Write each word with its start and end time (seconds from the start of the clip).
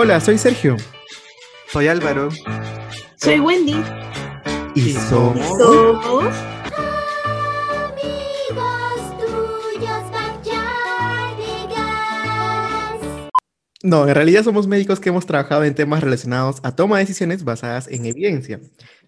Hola, 0.00 0.20
soy 0.20 0.38
Sergio. 0.38 0.76
Soy 1.72 1.88
Álvaro. 1.88 2.28
Soy 3.16 3.40
Wendy. 3.40 3.82
Y 4.76 4.92
somos... 4.92 5.44
Somos... 5.58 6.34
No, 13.82 14.06
en 14.06 14.14
realidad 14.14 14.44
somos 14.44 14.68
médicos 14.68 15.00
que 15.00 15.08
hemos 15.08 15.26
trabajado 15.26 15.64
en 15.64 15.74
temas 15.74 16.00
relacionados 16.00 16.60
a 16.62 16.76
toma 16.76 16.98
de 16.98 17.02
decisiones 17.02 17.42
basadas 17.42 17.88
en 17.88 18.06
evidencia. 18.06 18.60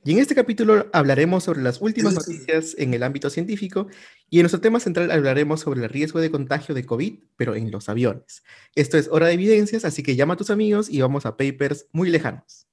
Y 0.03 0.13
en 0.13 0.19
este 0.19 0.35
capítulo 0.35 0.87
hablaremos 0.95 1.45
sobre 1.45 1.61
las 1.61 1.83
últimas 1.83 2.15
noticias 2.15 2.75
en 2.79 2.95
el 2.95 3.03
ámbito 3.03 3.29
científico 3.29 3.87
y 4.31 4.39
en 4.39 4.45
nuestro 4.45 4.61
tema 4.61 4.81
central 4.81 5.11
hablaremos 5.11 5.61
sobre 5.61 5.83
el 5.83 5.91
riesgo 5.91 6.21
de 6.21 6.31
contagio 6.31 6.75
de 6.75 6.87
COVID, 6.87 7.19
pero 7.37 7.55
en 7.55 7.71
los 7.71 7.91
aviones. 7.91 8.43
Esto 8.75 8.97
es 8.97 9.09
Hora 9.09 9.27
de 9.27 9.35
Evidencias, 9.35 9.85
así 9.85 10.03
que 10.03 10.17
llama 10.17 10.35
a 10.35 10.37
tus 10.39 10.49
amigos 10.49 10.89
y 10.89 11.03
vamos 11.03 11.27
a 11.27 11.37
papers 11.37 11.87
muy 11.93 12.09
lejanos. 12.09 12.67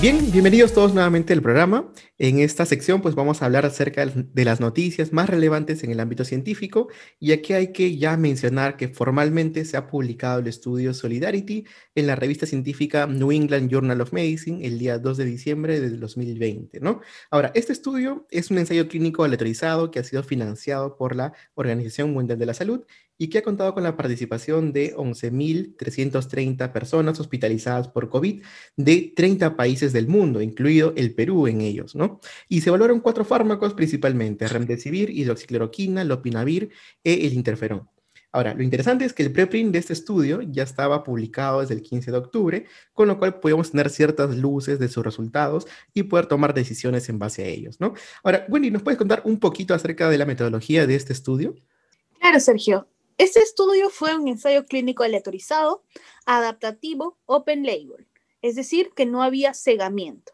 Bien, 0.00 0.30
bienvenidos 0.30 0.72
todos 0.74 0.94
nuevamente 0.94 1.32
al 1.32 1.42
programa. 1.42 1.92
En 2.18 2.38
esta 2.38 2.64
sección 2.66 3.02
pues 3.02 3.16
vamos 3.16 3.42
a 3.42 3.46
hablar 3.46 3.66
acerca 3.66 4.06
de 4.06 4.44
las 4.44 4.60
noticias 4.60 5.12
más 5.12 5.28
relevantes 5.28 5.82
en 5.82 5.90
el 5.90 5.98
ámbito 5.98 6.24
científico 6.24 6.86
y 7.18 7.32
aquí 7.32 7.52
hay 7.52 7.72
que 7.72 7.96
ya 7.96 8.16
mencionar 8.16 8.76
que 8.76 8.86
formalmente 8.86 9.64
se 9.64 9.76
ha 9.76 9.88
publicado 9.88 10.38
el 10.38 10.46
estudio 10.46 10.94
Solidarity 10.94 11.64
en 11.96 12.06
la 12.06 12.14
revista 12.14 12.46
científica 12.46 13.08
New 13.08 13.32
England 13.32 13.72
Journal 13.72 14.00
of 14.00 14.12
Medicine 14.12 14.64
el 14.64 14.78
día 14.78 15.00
2 15.00 15.16
de 15.16 15.24
diciembre 15.24 15.80
de 15.80 15.90
2020, 15.90 16.78
¿no? 16.78 17.00
Ahora, 17.32 17.50
este 17.56 17.72
estudio 17.72 18.24
es 18.30 18.52
un 18.52 18.58
ensayo 18.58 18.86
clínico 18.86 19.24
aleatorizado 19.24 19.90
que 19.90 19.98
ha 19.98 20.04
sido 20.04 20.22
financiado 20.22 20.96
por 20.96 21.16
la 21.16 21.32
Organización 21.54 22.12
Mundial 22.12 22.38
de 22.38 22.46
la 22.46 22.54
Salud 22.54 22.84
y 23.18 23.28
que 23.28 23.38
ha 23.38 23.42
contado 23.42 23.74
con 23.74 23.82
la 23.82 23.96
participación 23.96 24.72
de 24.72 24.94
11.330 24.96 26.72
personas 26.72 27.18
hospitalizadas 27.20 27.88
por 27.88 28.08
COVID 28.08 28.42
de 28.76 29.12
30 29.14 29.56
países 29.56 29.92
del 29.92 30.06
mundo, 30.06 30.40
incluido 30.40 30.94
el 30.96 31.14
Perú 31.14 31.48
en 31.48 31.60
ellos, 31.60 31.94
¿no? 31.96 32.20
Y 32.48 32.60
se 32.60 32.70
evaluaron 32.70 33.00
cuatro 33.00 33.24
fármacos 33.24 33.74
principalmente, 33.74 34.46
remdesivir, 34.46 35.10
hidroxicloroquina, 35.10 36.04
lopinavir 36.04 36.70
e 37.02 37.26
el 37.26 37.32
interferón. 37.32 37.88
Ahora, 38.30 38.52
lo 38.52 38.62
interesante 38.62 39.06
es 39.06 39.14
que 39.14 39.22
el 39.22 39.32
preprint 39.32 39.72
de 39.72 39.78
este 39.78 39.94
estudio 39.94 40.42
ya 40.42 40.62
estaba 40.62 41.02
publicado 41.02 41.60
desde 41.60 41.74
el 41.74 41.82
15 41.82 42.10
de 42.10 42.18
octubre, 42.18 42.66
con 42.92 43.08
lo 43.08 43.18
cual 43.18 43.40
podemos 43.40 43.70
tener 43.70 43.88
ciertas 43.88 44.36
luces 44.36 44.78
de 44.78 44.88
sus 44.88 45.02
resultados 45.02 45.66
y 45.94 46.02
poder 46.04 46.26
tomar 46.26 46.52
decisiones 46.52 47.08
en 47.08 47.18
base 47.18 47.42
a 47.42 47.46
ellos, 47.46 47.80
¿no? 47.80 47.94
Ahora, 48.22 48.44
Wendy, 48.48 48.70
¿nos 48.70 48.82
puedes 48.82 48.98
contar 48.98 49.22
un 49.24 49.40
poquito 49.40 49.72
acerca 49.72 50.10
de 50.10 50.18
la 50.18 50.26
metodología 50.26 50.86
de 50.86 50.94
este 50.94 51.14
estudio? 51.14 51.54
Claro, 52.20 52.38
Sergio. 52.38 52.86
Este 53.18 53.40
estudio 53.40 53.90
fue 53.90 54.16
un 54.16 54.28
ensayo 54.28 54.64
clínico 54.64 55.02
aleatorizado, 55.02 55.84
adaptativo, 56.24 57.18
open 57.26 57.66
label, 57.66 58.06
es 58.42 58.54
decir, 58.54 58.92
que 58.94 59.06
no 59.06 59.24
había 59.24 59.54
cegamiento, 59.54 60.32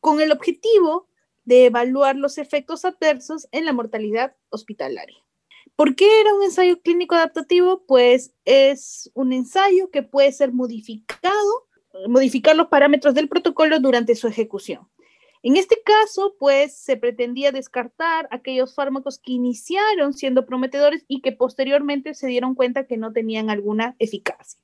con 0.00 0.22
el 0.22 0.32
objetivo 0.32 1.06
de 1.44 1.66
evaluar 1.66 2.16
los 2.16 2.38
efectos 2.38 2.86
adversos 2.86 3.46
en 3.52 3.66
la 3.66 3.74
mortalidad 3.74 4.34
hospitalaria. 4.48 5.18
¿Por 5.76 5.96
qué 5.96 6.22
era 6.22 6.32
un 6.32 6.44
ensayo 6.44 6.80
clínico 6.80 7.14
adaptativo? 7.14 7.84
Pues 7.86 8.32
es 8.46 9.10
un 9.12 9.34
ensayo 9.34 9.90
que 9.90 10.02
puede 10.02 10.32
ser 10.32 10.50
modificado, 10.50 11.68
modificar 12.08 12.56
los 12.56 12.68
parámetros 12.68 13.12
del 13.12 13.28
protocolo 13.28 13.80
durante 13.80 14.14
su 14.14 14.28
ejecución. 14.28 14.88
En 15.42 15.56
este 15.56 15.80
caso, 15.84 16.34
pues 16.38 16.76
se 16.76 16.96
pretendía 16.96 17.52
descartar 17.52 18.28
aquellos 18.30 18.74
fármacos 18.74 19.18
que 19.18 19.32
iniciaron 19.32 20.12
siendo 20.12 20.46
prometedores 20.46 21.04
y 21.08 21.20
que 21.20 21.32
posteriormente 21.32 22.14
se 22.14 22.26
dieron 22.26 22.54
cuenta 22.54 22.86
que 22.86 22.96
no 22.96 23.12
tenían 23.12 23.50
alguna 23.50 23.94
eficacia. 23.98 24.60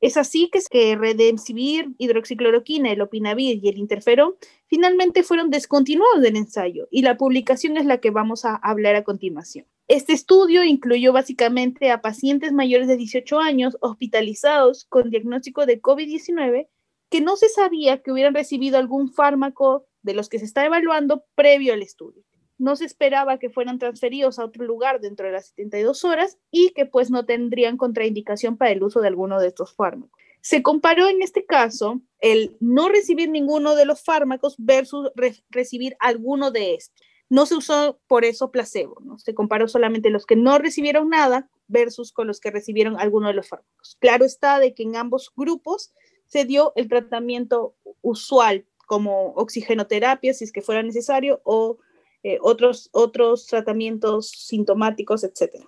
Es 0.00 0.16
así 0.16 0.50
que, 0.52 0.60
que 0.70 0.94
Redemsivir, 0.94 1.88
hidroxicloroquina, 1.98 2.92
el 2.92 3.00
opinavir 3.00 3.60
y 3.62 3.68
el 3.68 3.78
interferón 3.78 4.34
finalmente 4.66 5.22
fueron 5.22 5.50
descontinuados 5.50 6.20
del 6.22 6.36
ensayo 6.36 6.86
y 6.90 7.02
la 7.02 7.16
publicación 7.16 7.76
es 7.76 7.86
la 7.86 7.98
que 7.98 8.10
vamos 8.10 8.44
a 8.44 8.56
hablar 8.56 8.94
a 8.94 9.04
continuación. 9.04 9.66
Este 9.88 10.12
estudio 10.12 10.64
incluyó 10.64 11.12
básicamente 11.12 11.90
a 11.90 12.02
pacientes 12.02 12.52
mayores 12.52 12.88
de 12.88 12.96
18 12.96 13.38
años 13.38 13.78
hospitalizados 13.80 14.84
con 14.84 15.10
diagnóstico 15.10 15.64
de 15.64 15.80
COVID-19 15.80 16.68
que 17.08 17.20
no 17.20 17.36
se 17.36 17.48
sabía 17.48 18.02
que 18.02 18.10
hubieran 18.10 18.34
recibido 18.34 18.78
algún 18.78 19.12
fármaco 19.12 19.86
de 20.06 20.14
los 20.14 20.28
que 20.28 20.38
se 20.38 20.46
está 20.46 20.64
evaluando 20.64 21.26
previo 21.34 21.74
al 21.74 21.82
estudio. 21.82 22.22
No 22.58 22.76
se 22.76 22.86
esperaba 22.86 23.38
que 23.38 23.50
fueran 23.50 23.78
transferidos 23.78 24.38
a 24.38 24.44
otro 24.44 24.64
lugar 24.64 25.00
dentro 25.00 25.26
de 25.26 25.32
las 25.32 25.48
72 25.48 26.04
horas 26.04 26.38
y 26.50 26.70
que 26.70 26.86
pues 26.86 27.10
no 27.10 27.26
tendrían 27.26 27.76
contraindicación 27.76 28.56
para 28.56 28.70
el 28.70 28.82
uso 28.82 29.00
de 29.00 29.08
alguno 29.08 29.38
de 29.40 29.48
estos 29.48 29.74
fármacos. 29.74 30.18
Se 30.40 30.62
comparó 30.62 31.08
en 31.08 31.22
este 31.22 31.44
caso 31.44 32.00
el 32.20 32.56
no 32.60 32.88
recibir 32.88 33.28
ninguno 33.28 33.74
de 33.74 33.84
los 33.84 34.02
fármacos 34.02 34.54
versus 34.58 35.10
recibir 35.50 35.96
alguno 35.98 36.52
de 36.52 36.74
estos. 36.74 37.04
No 37.28 37.44
se 37.44 37.56
usó 37.56 37.98
por 38.06 38.24
eso 38.24 38.52
placebo, 38.52 39.00
¿no? 39.02 39.18
Se 39.18 39.34
comparó 39.34 39.66
solamente 39.66 40.10
los 40.10 40.24
que 40.24 40.36
no 40.36 40.56
recibieron 40.58 41.10
nada 41.10 41.50
versus 41.66 42.12
con 42.12 42.28
los 42.28 42.38
que 42.38 42.52
recibieron 42.52 42.98
alguno 42.98 43.26
de 43.26 43.34
los 43.34 43.48
fármacos. 43.48 43.96
Claro 43.98 44.24
está 44.24 44.60
de 44.60 44.72
que 44.72 44.84
en 44.84 44.94
ambos 44.94 45.32
grupos 45.36 45.92
se 46.28 46.44
dio 46.44 46.72
el 46.76 46.88
tratamiento 46.88 47.74
usual 48.02 48.64
como 48.86 49.32
oxigenoterapia 49.34 50.32
si 50.32 50.44
es 50.44 50.52
que 50.52 50.62
fuera 50.62 50.82
necesario 50.82 51.40
o 51.44 51.78
eh, 52.22 52.38
otros, 52.40 52.88
otros 52.92 53.46
tratamientos 53.46 54.30
sintomáticos, 54.30 55.22
etc. 55.22 55.64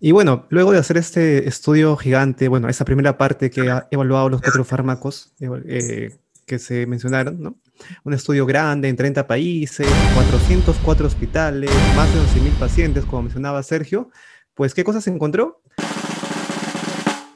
Y 0.00 0.12
bueno, 0.12 0.46
luego 0.48 0.72
de 0.72 0.78
hacer 0.78 0.96
este 0.96 1.46
estudio 1.46 1.94
gigante, 1.96 2.48
bueno, 2.48 2.70
esa 2.70 2.86
primera 2.86 3.18
parte 3.18 3.50
que 3.50 3.68
ha 3.68 3.86
evaluado 3.90 4.30
los 4.30 4.40
cuatro 4.40 4.64
fármacos 4.64 5.34
eh, 5.66 6.16
que 6.46 6.58
se 6.58 6.86
mencionaron, 6.86 7.42
¿no? 7.42 7.56
Un 8.04 8.14
estudio 8.14 8.46
grande 8.46 8.88
en 8.88 8.96
30 8.96 9.26
países, 9.26 9.86
404 10.14 11.06
hospitales, 11.06 11.70
más 11.96 12.08
de 12.14 12.20
11.000 12.40 12.58
pacientes, 12.58 13.04
como 13.04 13.22
mencionaba 13.22 13.62
Sergio, 13.62 14.10
pues 14.54 14.72
¿qué 14.72 14.84
cosas 14.84 15.06
encontró? 15.06 15.60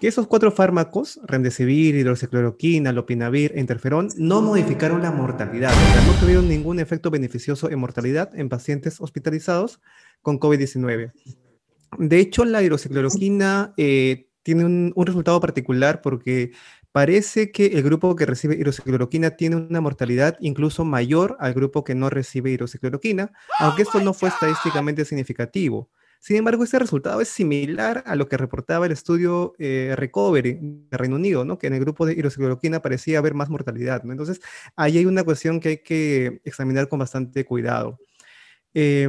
Que 0.00 0.08
esos 0.08 0.26
cuatro 0.26 0.50
fármacos, 0.52 1.20
remdesivir, 1.24 1.94
hidroxicloroquina, 1.94 2.92
lopinavir 2.92 3.52
e 3.54 3.60
interferón, 3.60 4.08
no 4.16 4.42
modificaron 4.42 5.02
la 5.02 5.10
mortalidad, 5.10 5.72
o 5.72 5.92
sea, 5.92 6.06
no 6.06 6.12
tuvieron 6.20 6.48
ningún 6.48 6.80
efecto 6.80 7.10
beneficioso 7.10 7.70
en 7.70 7.78
mortalidad 7.78 8.30
en 8.38 8.48
pacientes 8.48 9.00
hospitalizados 9.00 9.80
con 10.22 10.38
COVID-19. 10.38 11.12
De 11.98 12.18
hecho, 12.18 12.44
la 12.44 12.62
hidroxicloroquina 12.62 13.72
eh, 13.76 14.28
tiene 14.42 14.64
un, 14.64 14.92
resultado 14.96 15.40
particular 15.40 16.02
porque 16.02 16.52
parece 16.92 17.50
que 17.50 17.66
el 17.66 17.82
grupo 17.82 18.14
que 18.16 18.26
recibe 18.26 18.56
hidroxicloroquina 18.56 19.30
tiene 19.30 19.56
una 19.56 19.80
mortalidad 19.80 20.36
incluso 20.40 20.84
mayor 20.84 21.36
al 21.40 21.54
grupo 21.54 21.84
que 21.84 21.94
no 21.94 22.10
recibe 22.10 22.50
hidroxicloroquina, 22.50 23.32
aunque 23.58 23.82
esto 23.82 24.00
no 24.00 24.12
fue 24.12 24.28
estadísticamente 24.28 25.04
significativo. 25.04 25.90
Sin 26.26 26.34
embargo, 26.34 26.64
este 26.64 26.80
resultado 26.80 27.20
es 27.20 27.28
similar 27.28 28.02
a 28.04 28.16
lo 28.16 28.28
que 28.28 28.36
reportaba 28.36 28.86
el 28.86 28.90
estudio 28.90 29.54
eh, 29.60 29.94
Recovery 29.94 30.58
de 30.60 30.96
Reino 30.96 31.14
Unido, 31.14 31.44
¿no? 31.44 31.56
que 31.56 31.68
en 31.68 31.74
el 31.74 31.78
grupo 31.78 32.04
de 32.04 32.14
hidroxicloroquina 32.14 32.82
parecía 32.82 33.20
haber 33.20 33.34
más 33.34 33.48
mortalidad. 33.48 34.02
Entonces, 34.04 34.40
ahí 34.74 34.98
hay 34.98 35.06
una 35.06 35.22
cuestión 35.22 35.60
que 35.60 35.68
hay 35.68 35.78
que 35.84 36.40
examinar 36.42 36.88
con 36.88 36.98
bastante 36.98 37.44
cuidado. 37.44 38.00
Eh, 38.74 39.08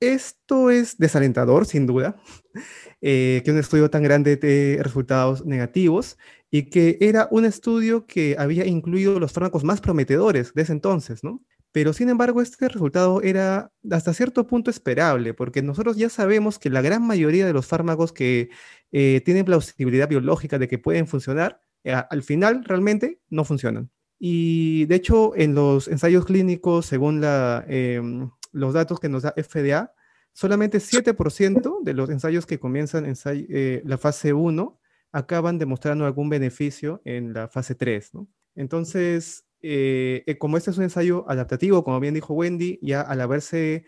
esto 0.00 0.70
es 0.70 0.96
desalentador, 0.96 1.66
sin 1.66 1.86
duda, 1.86 2.16
eh, 3.02 3.42
que 3.44 3.50
un 3.50 3.58
estudio 3.58 3.90
tan 3.90 4.02
grande 4.02 4.36
de 4.36 4.80
resultados 4.82 5.44
negativos 5.44 6.16
y 6.50 6.70
que 6.70 6.96
era 7.02 7.28
un 7.32 7.44
estudio 7.44 8.06
que 8.06 8.36
había 8.38 8.64
incluido 8.64 9.20
los 9.20 9.32
fármacos 9.32 9.62
más 9.62 9.82
prometedores 9.82 10.54
de 10.54 10.62
ese 10.62 10.72
entonces, 10.72 11.22
¿no? 11.22 11.42
Pero 11.74 11.92
sin 11.92 12.08
embargo, 12.08 12.40
este 12.40 12.68
resultado 12.68 13.20
era 13.20 13.72
hasta 13.90 14.14
cierto 14.14 14.46
punto 14.46 14.70
esperable, 14.70 15.34
porque 15.34 15.60
nosotros 15.60 15.96
ya 15.96 16.08
sabemos 16.08 16.60
que 16.60 16.70
la 16.70 16.82
gran 16.82 17.04
mayoría 17.04 17.44
de 17.46 17.52
los 17.52 17.66
fármacos 17.66 18.12
que 18.12 18.50
eh, 18.92 19.20
tienen 19.24 19.44
plausibilidad 19.44 20.08
biológica 20.08 20.60
de 20.60 20.68
que 20.68 20.78
pueden 20.78 21.08
funcionar, 21.08 21.62
eh, 21.82 21.92
al 21.92 22.22
final 22.22 22.64
realmente 22.64 23.18
no 23.28 23.44
funcionan. 23.44 23.90
Y 24.20 24.84
de 24.84 24.94
hecho, 24.94 25.32
en 25.34 25.56
los 25.56 25.88
ensayos 25.88 26.26
clínicos, 26.26 26.86
según 26.86 27.20
la, 27.20 27.64
em, 27.66 28.30
los 28.52 28.72
datos 28.72 29.00
que 29.00 29.08
nos 29.08 29.24
da 29.24 29.34
FDA, 29.36 29.92
solamente 30.32 30.78
7% 30.78 31.80
de 31.82 31.92
los 31.92 32.08
ensayos 32.08 32.46
que 32.46 32.60
comienzan 32.60 33.04
en 33.04 33.16
eh, 33.24 33.82
la 33.84 33.98
fase 33.98 34.32
1 34.32 34.78
acaban 35.10 35.58
demostrando 35.58 36.06
algún 36.06 36.28
beneficio 36.28 37.02
en 37.04 37.32
la 37.32 37.48
fase 37.48 37.74
3. 37.74 38.14
¿no? 38.14 38.28
Entonces, 38.54 39.44
eh, 39.64 40.22
eh, 40.26 40.38
como 40.38 40.56
este 40.56 40.70
es 40.70 40.78
un 40.78 40.84
ensayo 40.84 41.24
adaptativo, 41.28 41.82
como 41.84 41.98
bien 42.00 42.14
dijo 42.14 42.34
Wendy, 42.34 42.78
ya 42.82 43.00
al 43.00 43.20
haberse 43.20 43.84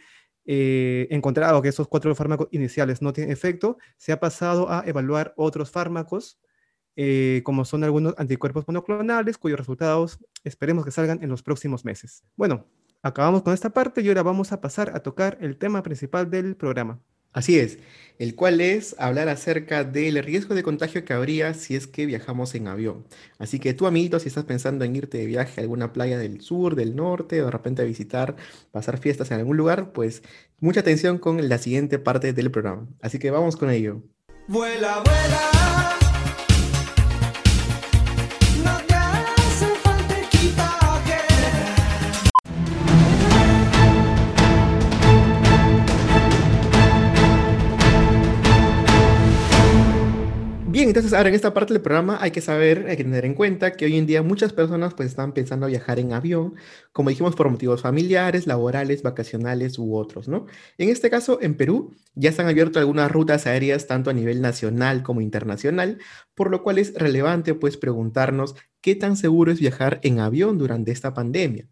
eh, 0.46 1.08
encontrado 1.10 1.60
que 1.60 1.68
esos 1.68 1.88
cuatro 1.88 2.14
fármacos 2.14 2.48
iniciales 2.52 3.02
no 3.02 3.12
tienen 3.12 3.32
efecto, 3.32 3.78
se 3.96 4.12
ha 4.12 4.20
pasado 4.20 4.70
a 4.70 4.84
evaluar 4.86 5.34
otros 5.36 5.70
fármacos 5.70 6.38
eh, 6.98 7.42
como 7.44 7.66
son 7.66 7.84
algunos 7.84 8.14
anticuerpos 8.16 8.64
monoclonales, 8.66 9.36
cuyos 9.36 9.58
resultados 9.58 10.18
esperemos 10.44 10.84
que 10.84 10.90
salgan 10.90 11.22
en 11.22 11.28
los 11.28 11.42
próximos 11.42 11.84
meses. 11.84 12.24
Bueno, 12.36 12.66
acabamos 13.02 13.42
con 13.42 13.52
esta 13.52 13.70
parte 13.70 14.00
y 14.00 14.08
ahora 14.08 14.22
vamos 14.22 14.52
a 14.52 14.62
pasar 14.62 14.92
a 14.94 15.00
tocar 15.00 15.36
el 15.42 15.58
tema 15.58 15.82
principal 15.82 16.30
del 16.30 16.56
programa. 16.56 17.02
Así 17.36 17.58
es, 17.58 17.78
el 18.18 18.34
cual 18.34 18.62
es 18.62 18.96
hablar 18.98 19.28
acerca 19.28 19.84
del 19.84 20.22
riesgo 20.24 20.54
de 20.54 20.62
contagio 20.62 21.04
que 21.04 21.12
habría 21.12 21.52
si 21.52 21.76
es 21.76 21.86
que 21.86 22.06
viajamos 22.06 22.54
en 22.54 22.66
avión. 22.66 23.04
Así 23.38 23.58
que 23.58 23.74
tú, 23.74 23.86
amiguito, 23.86 24.18
si 24.18 24.28
estás 24.28 24.44
pensando 24.44 24.86
en 24.86 24.96
irte 24.96 25.18
de 25.18 25.26
viaje 25.26 25.60
a 25.60 25.62
alguna 25.62 25.92
playa 25.92 26.16
del 26.16 26.40
sur, 26.40 26.76
del 26.76 26.96
norte, 26.96 27.42
o 27.42 27.44
de 27.44 27.50
repente 27.50 27.82
a 27.82 27.84
visitar, 27.84 28.36
pasar 28.72 28.96
fiestas 28.96 29.30
en 29.32 29.40
algún 29.40 29.58
lugar, 29.58 29.92
pues 29.92 30.22
mucha 30.60 30.80
atención 30.80 31.18
con 31.18 31.46
la 31.46 31.58
siguiente 31.58 31.98
parte 31.98 32.32
del 32.32 32.50
programa. 32.50 32.88
Así 33.02 33.18
que 33.18 33.30
vamos 33.30 33.56
con 33.56 33.68
ello. 33.68 34.02
Vuela, 34.48 35.02
vuela. 35.04 35.55
Entonces 50.96 51.12
ahora 51.12 51.28
en 51.28 51.34
esta 51.34 51.52
parte 51.52 51.74
del 51.74 51.82
programa 51.82 52.16
hay 52.22 52.30
que 52.30 52.40
saber, 52.40 52.86
hay 52.88 52.96
que 52.96 53.04
tener 53.04 53.26
en 53.26 53.34
cuenta 53.34 53.72
que 53.72 53.84
hoy 53.84 53.98
en 53.98 54.06
día 54.06 54.22
muchas 54.22 54.54
personas 54.54 54.94
pues 54.94 55.10
están 55.10 55.34
pensando 55.34 55.66
viajar 55.66 55.98
en 55.98 56.14
avión, 56.14 56.54
como 56.92 57.10
dijimos, 57.10 57.36
por 57.36 57.50
motivos 57.50 57.82
familiares, 57.82 58.46
laborales, 58.46 59.02
vacacionales 59.02 59.78
u 59.78 59.94
otros, 59.94 60.26
¿no? 60.26 60.46
En 60.78 60.88
este 60.88 61.10
caso, 61.10 61.38
en 61.42 61.54
Perú 61.54 61.94
ya 62.14 62.32
se 62.32 62.40
han 62.40 62.48
abierto 62.48 62.78
algunas 62.78 63.10
rutas 63.12 63.46
aéreas 63.46 63.86
tanto 63.86 64.08
a 64.08 64.14
nivel 64.14 64.40
nacional 64.40 65.02
como 65.02 65.20
internacional, 65.20 65.98
por 66.34 66.50
lo 66.50 66.62
cual 66.62 66.78
es 66.78 66.94
relevante 66.94 67.52
pues 67.54 67.76
preguntarnos 67.76 68.54
qué 68.80 68.94
tan 68.94 69.18
seguro 69.18 69.52
es 69.52 69.60
viajar 69.60 70.00
en 70.02 70.20
avión 70.20 70.56
durante 70.56 70.92
esta 70.92 71.12
pandemia. 71.12 71.68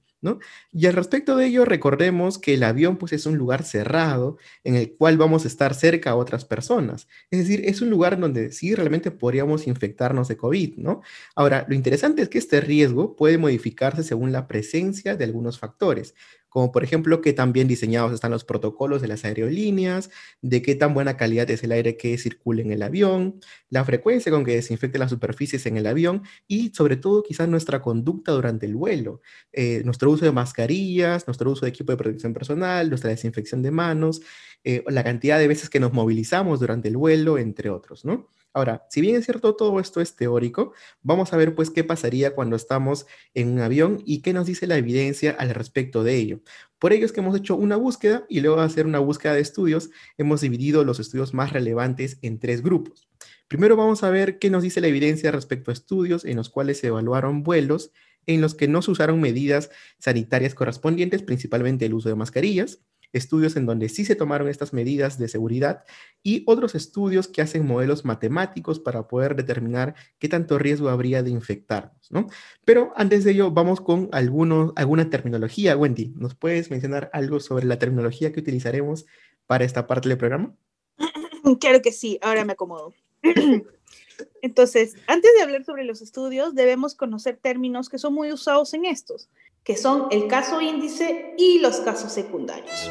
Y 0.73 0.87
al 0.87 0.95
respecto 0.95 1.37
de 1.37 1.47
ello, 1.47 1.65
recordemos 1.65 2.39
que 2.39 2.55
el 2.55 2.63
avión 2.63 2.97
pues 2.97 3.13
es 3.13 3.27
un 3.27 3.37
lugar 3.37 3.63
cerrado 3.65 4.39
en 4.65 4.75
el 4.77 4.95
cual 4.97 5.17
vamos 5.17 5.45
a 5.45 5.49
estar 5.49 5.75
cerca 5.75 6.11
a 6.11 6.17
otras 6.17 6.45
personas. 6.45 7.09
Es 7.31 7.41
decir, 7.41 7.63
es 7.65 7.81
un 7.81 7.91
lugar 7.91 8.19
donde 8.19 8.53
sí 8.53 8.75
realmente 8.75 9.11
podríamos 9.11 9.67
infectarnos 9.67 10.29
de 10.29 10.37
COVID, 10.37 10.77
¿no? 10.77 11.03
Ahora, 11.35 11.67
lo 11.69 11.75
interesante 11.75 12.23
es 12.23 12.29
que 12.29 12.39
este 12.39 12.61
riesgo 12.61 13.17
puede 13.17 13.39
modificarse 13.39 14.03
según 14.03 14.33
la 14.33 14.47
presencia 14.49 15.17
de 15.17 15.25
algunos 15.25 15.59
factores 15.59 16.15
como 16.55 16.71
por 16.71 16.85
ejemplo 16.85 17.21
qué 17.21 17.33
tan 17.33 17.53
bien 17.53 17.67
diseñados 17.67 18.13
están 18.13 18.31
los 18.31 18.45
protocolos 18.45 19.03
de 19.03 19.09
las 19.09 19.25
aerolíneas, 19.25 20.11
de 20.41 20.63
qué 20.63 20.77
tan 20.77 20.95
buena 20.95 21.17
calidad 21.17 21.51
es 21.51 21.65
el 21.65 21.73
aire 21.73 21.97
que 21.97 22.17
circula 22.17 22.63
en 22.63 22.71
el 22.71 22.83
avión, 22.83 23.41
la 23.71 23.85
frecuencia 23.85 24.31
con 24.31 24.45
que 24.45 24.55
desinfecte 24.55 24.97
las 25.01 25.11
superficies 25.11 25.67
en 25.67 25.77
el 25.79 25.87
avión 25.89 26.23
y 26.47 26.71
sobre 26.73 26.97
todo 26.97 27.25
quizás 27.25 27.49
nuestra 27.49 27.83
conducta 27.83 28.31
durante 28.31 28.67
el 28.67 28.77
vuelo, 28.77 29.21
eh, 29.53 29.83
nuestro 29.85 30.13
uso 30.13 30.27
de 30.27 30.31
mascarillas, 30.31 31.27
nuestro 31.27 31.51
uso 31.51 31.67
de 31.67 31.71
equipo 31.71 31.91
de 31.91 31.99
protección 31.99 32.33
personal, 32.33 32.89
nuestra 32.89 33.11
desinfección 33.11 33.61
de 33.61 33.73
manos, 33.73 34.21
eh, 34.63 34.85
la 34.87 35.03
cantidad 35.03 35.41
de 35.41 35.49
veces 35.49 35.69
que 35.69 35.81
nos 35.81 35.93
movilizamos 35.93 36.61
durante 36.61 36.87
el 36.87 36.97
vuelo, 36.97 37.37
entre 37.37 37.69
otros, 37.69 38.05
¿no? 38.05 38.31
Ahora, 38.55 38.87
si 38.89 39.01
bien 39.01 39.17
es 39.17 39.25
cierto 39.25 39.57
todo 39.57 39.81
esto 39.81 40.01
es 40.01 40.15
teórico, 40.15 40.73
vamos 41.03 41.33
a 41.33 41.37
ver 41.37 41.57
pues 41.57 41.71
qué 41.71 41.83
pasaría 41.83 42.37
cuando 42.37 42.55
estamos 42.55 43.05
en 43.35 43.49
un 43.49 43.59
avión 43.59 44.01
y 44.07 44.23
qué 44.23 44.33
nos 44.33 44.47
dice 44.47 44.69
la 44.69 44.79
evidencia 44.79 45.33
al 45.33 45.51
respecto 45.51 46.05
de 46.05 46.15
ello. 46.15 46.41
Por 46.79 46.93
ello 46.93 47.05
es 47.05 47.11
que 47.11 47.19
hemos 47.19 47.37
hecho 47.37 47.57
una 47.57 47.75
búsqueda 47.75 48.25
y 48.29 48.41
luego 48.41 48.59
de 48.59 48.63
hacer 48.63 48.87
una 48.87 49.01
búsqueda 49.01 49.35
de 49.35 49.41
estudios, 49.41 49.91
hemos 50.19 50.41
dividido 50.41 50.85
los 50.85 51.01
estudios 51.01 51.35
más 51.35 51.53
relevantes 51.53 52.19
en 52.23 52.39
tres 52.39 52.63
grupos. 52.63 53.09
Primero 53.49 53.75
vamos 53.75 54.05
a 54.05 54.11
ver 54.11 54.39
qué 54.39 54.51
nos 54.51 54.63
dice 54.63 54.81
la 54.81 54.87
evidencia 54.87 55.33
respecto 55.33 55.73
a 55.73 55.75
estudios 55.75 56.25
en 56.25 56.37
los 56.37 56.49
cuales 56.49 56.79
se 56.79 56.87
evaluaron 56.87 57.43
vuelos 57.43 57.91
en 58.27 58.41
los 58.41 58.55
que 58.55 58.69
no 58.69 58.83
se 58.83 58.93
usaron 58.93 59.21
medidas 59.21 59.71
sanitarias 59.99 60.55
correspondientes, 60.55 61.25
principalmente 61.25 61.87
el 61.87 61.95
uso 61.95 62.09
de 62.09 62.15
mascarillas 62.15 62.81
estudios 63.19 63.57
en 63.57 63.67
donde 63.67 63.89
sí 63.89 64.05
se 64.05 64.17
tomaron 64.17 64.49
estas 64.49 64.73
medidas 64.73 65.19
de 65.19 65.29
seguridad 65.29 65.85
y 66.23 66.43
otros 66.47 66.75
estudios 66.75 67.29
que 67.29 67.43
hacen 67.43 67.67
modelos 67.67 68.05
matemáticos 68.05 68.81
para 68.81 69.09
poder 69.09 69.37
determinar 69.37 69.95
qué 70.19 70.29
tanto 70.29 70.59
riesgo 70.59 70.89
habría 70.89 71.23
de 71.23 71.31
infectarnos, 71.31 72.11
¿no? 72.11 72.27
Pero 72.65 72.93
antes 72.97 73.25
de 73.25 73.33
ello, 73.33 73.51
vamos 73.51 73.81
con 73.81 74.09
alguna 74.13 75.11
terminología. 75.11 75.77
Wendy, 75.77 76.13
¿nos 76.17 76.35
puedes 76.35 76.71
mencionar 76.71 77.11
algo 77.13 77.41
sobre 77.41 77.67
la 77.67 77.79
terminología 77.79 78.33
que 78.33 78.41
utilizaremos 78.41 79.07
para 79.47 79.65
esta 79.65 79.87
parte 79.87 80.09
del 80.09 80.19
programa? 80.19 80.55
Claro 81.61 81.83
que 81.83 81.93
sí, 81.93 82.19
ahora 82.23 82.45
me 82.45 82.55
acomodo. 82.55 82.95
Entonces, 84.43 84.97
antes 85.07 85.31
de 85.35 85.43
hablar 85.43 85.65
sobre 85.65 85.85
los 85.85 86.03
estudios, 86.03 86.55
debemos 86.55 86.95
conocer 86.95 87.37
términos 87.37 87.89
que 87.89 87.99
son 87.99 88.15
muy 88.15 88.33
usados 88.33 88.75
en 88.75 88.85
estos, 88.85 89.29
que 89.65 89.79
son 89.79 90.09
el 90.11 90.29
caso 90.29 90.61
índice 90.61 91.35
y 91.39 91.59
los 91.59 91.79
casos 91.79 92.13
secundarios. 92.13 92.91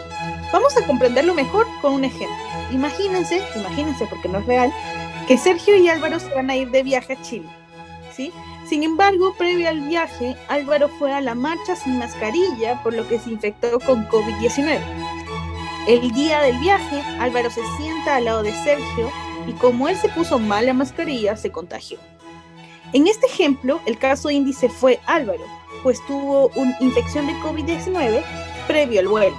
Vamos 0.52 0.76
a 0.76 0.86
comprenderlo 0.88 1.36
mejor 1.36 1.68
con 1.84 1.94
un 1.94 2.04
ejemplo. 2.04 2.36
Imagínense, 2.72 3.44
imagínense 3.56 4.08
porque 4.08 4.28
no 4.28 4.40
es 4.40 4.46
real, 4.48 4.74
que 5.28 5.38
Sergio 5.38 5.76
y 5.76 5.88
Álvaro 5.88 6.20
se 6.20 6.34
van 6.34 6.50
a 6.50 6.56
ir 6.56 6.72
de 6.72 6.82
viaje 6.82 7.14
a 7.14 7.22
Chile. 7.22 7.48
¿sí? 8.12 8.32
Sin 8.68 8.82
embargo, 8.82 9.36
previo 9.38 9.70
al 9.70 9.82
viaje, 9.82 10.36
Álvaro 10.48 10.90
fue 10.98 11.14
a 11.14 11.22
la 11.22 11.36
marcha 11.36 11.76
sin 11.76 12.00
mascarilla, 12.00 12.82
por 12.82 12.96
lo 12.96 13.08
que 13.08 13.20
se 13.20 13.30
infectó 13.30 13.80
con 13.80 14.08
COVID-19. 14.10 14.80
El 15.88 16.12
día 16.12 16.42
del 16.42 16.58
viaje, 16.58 17.02
Álvaro 17.20 17.52
se 17.52 17.62
sienta 17.78 18.16
al 18.16 18.26
lado 18.26 18.42
de 18.42 18.54
Sergio 18.64 19.12
y 19.46 19.52
como 19.54 19.90
él 19.90 19.98
se 19.98 20.10
puso 20.10 20.40
mal 20.40 20.66
la 20.66 20.74
mascarilla, 20.74 21.38
se 21.38 21.52
contagió. 21.52 22.00
En 22.94 23.08
este 23.08 23.28
ejemplo, 23.28 23.80
el 23.86 24.00
caso 24.00 24.32
índice 24.32 24.70
fue 24.70 25.00
Álvaro, 25.06 25.44
pues 25.84 26.04
tuvo 26.06 26.48
una 26.56 26.76
infección 26.80 27.28
de 27.28 27.34
COVID-19 27.34 28.24
previo 28.68 29.02
al 29.02 29.08
vuelo, 29.08 29.36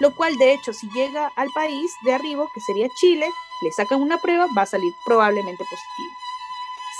lo 0.00 0.14
cual 0.14 0.36
de 0.36 0.54
hecho 0.54 0.72
si 0.72 0.88
llega 0.90 1.32
al 1.36 1.48
país 1.54 1.92
de 2.04 2.14
arriba, 2.14 2.46
que 2.54 2.60
sería 2.60 2.88
Chile, 2.94 3.28
le 3.62 3.72
sacan 3.72 4.00
una 4.00 4.18
prueba, 4.18 4.46
va 4.56 4.62
a 4.62 4.66
salir 4.66 4.92
probablemente 5.04 5.64
positivo. 5.64 6.14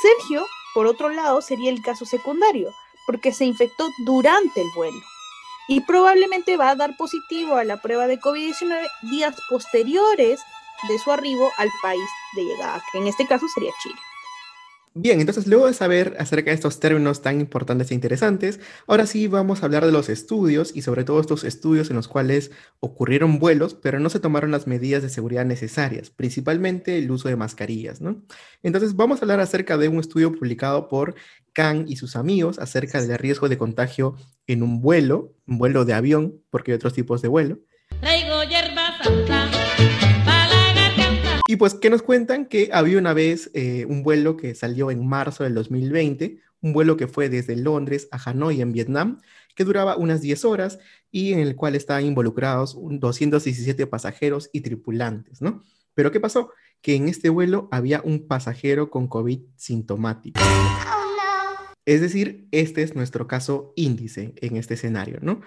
Sergio, 0.03 0.47
por 0.75 0.87
otro 0.87 1.09
lado, 1.09 1.41
sería 1.41 1.71
el 1.71 1.83
caso 1.83 2.05
secundario, 2.05 2.75
porque 3.07 3.33
se 3.33 3.45
infectó 3.45 3.89
durante 4.05 4.61
el 4.61 4.69
vuelo 4.75 5.01
y 5.69 5.81
probablemente 5.81 6.57
va 6.57 6.71
a 6.71 6.75
dar 6.75 6.97
positivo 6.97 7.55
a 7.55 7.65
la 7.65 7.81
prueba 7.81 8.09
de 8.09 8.19
COVID-19 8.19 8.89
días 9.03 9.37
posteriores 9.49 10.41
de 10.89 10.99
su 10.99 11.13
arribo 11.13 11.49
al 11.59 11.69
país 11.81 12.11
de 12.35 12.45
llegada, 12.45 12.83
que 12.91 12.99
en 12.99 13.07
este 13.07 13.27
caso 13.27 13.47
sería 13.55 13.71
Chile. 13.81 14.01
Bien, 14.95 15.21
entonces 15.21 15.47
luego 15.47 15.69
de 15.69 15.73
saber 15.73 16.17
acerca 16.19 16.51
de 16.51 16.57
estos 16.57 16.81
términos 16.81 17.23
tan 17.23 17.41
importantes 17.41 17.93
e 17.93 17.95
interesantes, 17.95 18.59
ahora 18.89 19.07
sí 19.07 19.29
vamos 19.29 19.63
a 19.63 19.67
hablar 19.67 19.87
de 19.87 19.93
los 19.93 20.09
estudios 20.09 20.73
y 20.75 20.83
sobre 20.83 21.05
todo 21.05 21.21
estos 21.21 21.45
estudios 21.45 21.91
en 21.91 21.97
los 21.97 22.09
cuales 22.09 22.51
ocurrieron 22.81 23.39
vuelos, 23.39 23.75
pero 23.75 24.01
no 24.01 24.11
se 24.11 24.19
tomaron 24.19 24.51
las 24.51 24.67
medidas 24.67 25.05
de 25.05 25.09
seguridad 25.09 25.45
necesarias, 25.45 26.11
principalmente 26.11 26.99
el 26.99 27.09
uso 27.09 27.29
de 27.29 27.37
mascarillas, 27.37 28.01
¿no? 28.01 28.21
Entonces 28.65 28.97
vamos 28.97 29.21
a 29.21 29.25
hablar 29.25 29.39
acerca 29.39 29.79
de 29.79 29.87
un 29.87 30.01
estudio 30.01 30.33
publicado 30.33 30.89
por 30.89 31.15
Khan 31.53 31.85
y 31.87 31.95
sus 31.95 32.17
amigos 32.17 32.59
acerca 32.59 33.01
del 33.01 33.17
riesgo 33.17 33.49
de 33.49 33.59
contagio 33.59 34.17
en 34.49 34.65
un 34.65 34.81
vuelo, 34.81 35.37
un 35.47 35.59
vuelo 35.59 35.85
de 35.85 35.95
avión, 35.95 36.43
porque 36.51 36.73
hay 36.73 36.77
otros 36.77 36.95
tipos 36.95 37.23
de 37.23 37.29
vuelo. 37.29 37.61
Traigo 38.01 38.43
y 41.51 41.57
pues, 41.57 41.75
¿qué 41.75 41.91
nos 41.91 42.03
cuentan? 42.03 42.47
Que 42.47 42.71
había 42.73 42.97
una 42.97 43.13
vez 43.13 43.51
eh, 43.55 43.85
un 43.89 44.05
vuelo 44.05 44.37
que 44.37 44.55
salió 44.55 44.93
en 44.93 45.05
marzo 45.05 45.43
del 45.43 45.53
2020, 45.55 46.39
un 46.61 46.73
vuelo 46.73 46.97
que 46.97 47.09
fue 47.09 47.29
desde 47.29 47.57
Londres 47.57 48.07
a 48.13 48.23
Hanoi 48.25 48.61
en 48.61 48.71
Vietnam, 48.71 49.19
que 49.57 49.65
duraba 49.65 49.97
unas 49.97 50.21
10 50.21 50.45
horas 50.45 50.79
y 51.11 51.33
en 51.33 51.41
el 51.41 51.57
cual 51.57 51.75
estaban 51.75 52.07
involucrados 52.07 52.79
217 52.81 53.85
pasajeros 53.89 54.49
y 54.53 54.61
tripulantes, 54.61 55.43
¿no? 55.43 55.65
Pero 55.95 56.13
¿qué 56.13 56.21
pasó? 56.21 56.53
Que 56.83 56.95
en 56.95 57.09
este 57.09 57.31
vuelo 57.31 57.69
había 57.73 58.01
un 58.05 58.29
pasajero 58.29 58.89
con 58.89 59.09
COVID 59.09 59.41
sintomático. 59.57 60.41
Es 61.85 62.01
decir, 62.01 62.47
este 62.53 62.85
es 62.85 62.95
nuestro 62.95 63.27
caso 63.27 63.73
índice 63.75 64.35
en 64.37 64.57
este 64.57 64.75
escenario, 64.75 65.19
¿no? 65.21 65.41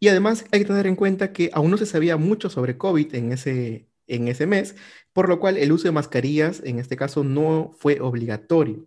Y 0.00 0.08
además 0.08 0.46
hay 0.52 0.60
que 0.60 0.64
tener 0.64 0.86
en 0.86 0.96
cuenta 0.96 1.34
que 1.34 1.50
aún 1.52 1.70
no 1.70 1.76
se 1.76 1.84
sabía 1.84 2.16
mucho 2.16 2.48
sobre 2.48 2.78
COVID 2.78 3.14
en 3.14 3.32
ese, 3.32 3.88
en 4.08 4.28
ese 4.28 4.46
mes, 4.46 4.74
por 5.12 5.28
lo 5.28 5.38
cual 5.38 5.56
el 5.56 5.72
uso 5.72 5.84
de 5.84 5.92
mascarillas 5.92 6.60
en 6.64 6.78
este 6.78 6.96
caso 6.96 7.24
no 7.24 7.72
fue 7.78 8.00
obligatorio. 8.00 8.86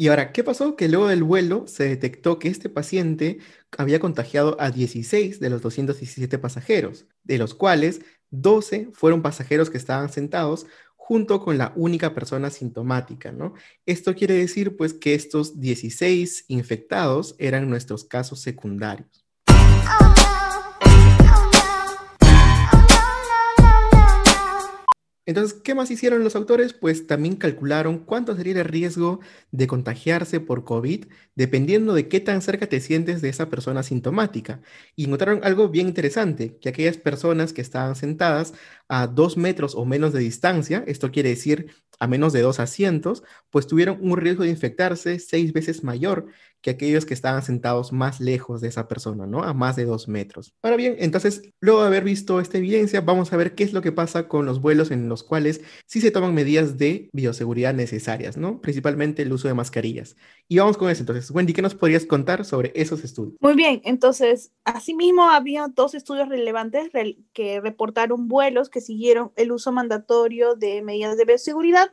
Y 0.00 0.08
ahora, 0.08 0.32
¿qué 0.32 0.42
pasó? 0.42 0.76
Que 0.76 0.88
luego 0.88 1.08
del 1.08 1.22
vuelo 1.22 1.66
se 1.66 1.84
detectó 1.84 2.38
que 2.38 2.48
este 2.48 2.70
paciente 2.70 3.38
había 3.76 4.00
contagiado 4.00 4.56
a 4.58 4.70
16 4.70 5.40
de 5.40 5.50
los 5.50 5.60
217 5.60 6.38
pasajeros, 6.38 7.04
de 7.22 7.36
los 7.36 7.54
cuales 7.54 8.00
12 8.30 8.88
fueron 8.94 9.20
pasajeros 9.20 9.68
que 9.68 9.76
estaban 9.76 10.10
sentados 10.10 10.66
junto 10.96 11.40
con 11.40 11.58
la 11.58 11.74
única 11.76 12.14
persona 12.14 12.48
sintomática, 12.48 13.30
¿no? 13.30 13.52
Esto 13.84 14.14
quiere 14.14 14.32
decir 14.32 14.76
pues 14.76 14.94
que 14.94 15.12
estos 15.12 15.60
16 15.60 16.46
infectados 16.48 17.34
eran 17.38 17.68
nuestros 17.68 18.04
casos 18.04 18.40
secundarios. 18.40 19.19
Entonces, 25.26 25.60
¿qué 25.62 25.74
más 25.74 25.90
hicieron 25.90 26.24
los 26.24 26.34
autores? 26.34 26.72
Pues 26.72 27.06
también 27.06 27.36
calcularon 27.36 27.98
cuánto 28.04 28.34
sería 28.34 28.54
el 28.54 28.64
riesgo 28.64 29.20
de 29.52 29.66
contagiarse 29.66 30.40
por 30.40 30.64
COVID 30.64 31.04
dependiendo 31.36 31.94
de 31.94 32.08
qué 32.08 32.20
tan 32.20 32.42
cerca 32.42 32.66
te 32.66 32.80
sientes 32.80 33.22
de 33.22 33.28
esa 33.28 33.48
persona 33.48 33.82
sintomática. 33.82 34.60
Y 34.96 35.06
notaron 35.06 35.40
algo 35.44 35.68
bien 35.68 35.88
interesante, 35.88 36.58
que 36.58 36.68
aquellas 36.70 36.96
personas 36.98 37.52
que 37.52 37.60
estaban 37.62 37.94
sentadas 37.96 38.54
a 38.88 39.06
dos 39.06 39.36
metros 39.36 39.74
o 39.74 39.84
menos 39.84 40.12
de 40.12 40.20
distancia, 40.20 40.84
esto 40.86 41.10
quiere 41.12 41.30
decir 41.30 41.70
a 42.00 42.06
menos 42.06 42.32
de 42.32 42.40
dos 42.40 42.60
asientos, 42.60 43.22
pues 43.50 43.66
tuvieron 43.66 43.98
un 44.00 44.16
riesgo 44.16 44.44
de 44.44 44.50
infectarse 44.50 45.18
seis 45.18 45.52
veces 45.52 45.84
mayor 45.84 46.26
que 46.62 46.70
aquellos 46.70 47.06
que 47.06 47.14
estaban 47.14 47.42
sentados 47.42 47.92
más 47.92 48.20
lejos 48.20 48.60
de 48.60 48.68
esa 48.68 48.88
persona, 48.88 49.26
¿no? 49.26 49.42
A 49.42 49.54
más 49.54 49.76
de 49.76 49.84
dos 49.84 50.08
metros. 50.08 50.54
Ahora 50.62 50.76
bien, 50.76 50.96
entonces, 50.98 51.42
luego 51.60 51.80
de 51.80 51.86
haber 51.86 52.04
visto 52.04 52.40
esta 52.40 52.58
evidencia, 52.58 53.00
vamos 53.00 53.32
a 53.32 53.36
ver 53.36 53.54
qué 53.54 53.64
es 53.64 53.72
lo 53.72 53.82
que 53.82 53.92
pasa 53.92 54.28
con 54.28 54.46
los 54.46 54.60
vuelos 54.60 54.90
en 54.90 55.08
los 55.08 55.22
cuales 55.22 55.62
sí 55.86 56.00
se 56.00 56.10
toman 56.10 56.34
medidas 56.34 56.78
de 56.78 57.08
bioseguridad 57.12 57.74
necesarias, 57.74 58.36
¿no? 58.36 58.60
Principalmente 58.60 59.22
el 59.22 59.32
uso 59.32 59.48
de 59.48 59.54
mascarillas. 59.54 60.16
Y 60.48 60.58
vamos 60.58 60.76
con 60.76 60.90
eso. 60.90 61.02
Entonces, 61.02 61.30
Wendy, 61.30 61.52
¿qué 61.52 61.62
nos 61.62 61.74
podrías 61.74 62.04
contar 62.04 62.44
sobre 62.44 62.72
esos 62.74 63.04
estudios? 63.04 63.34
Muy 63.40 63.54
bien, 63.54 63.80
entonces, 63.84 64.52
asimismo 64.64 65.30
había 65.30 65.68
dos 65.68 65.94
estudios 65.94 66.28
relevantes 66.28 66.90
que 67.32 67.60
reportaron 67.60 68.28
vuelos 68.28 68.68
que 68.68 68.80
siguieron 68.80 69.32
el 69.36 69.52
uso 69.52 69.72
mandatorio 69.72 70.54
de 70.54 70.82
medidas 70.82 71.16
de 71.16 71.24
bioseguridad 71.24 71.90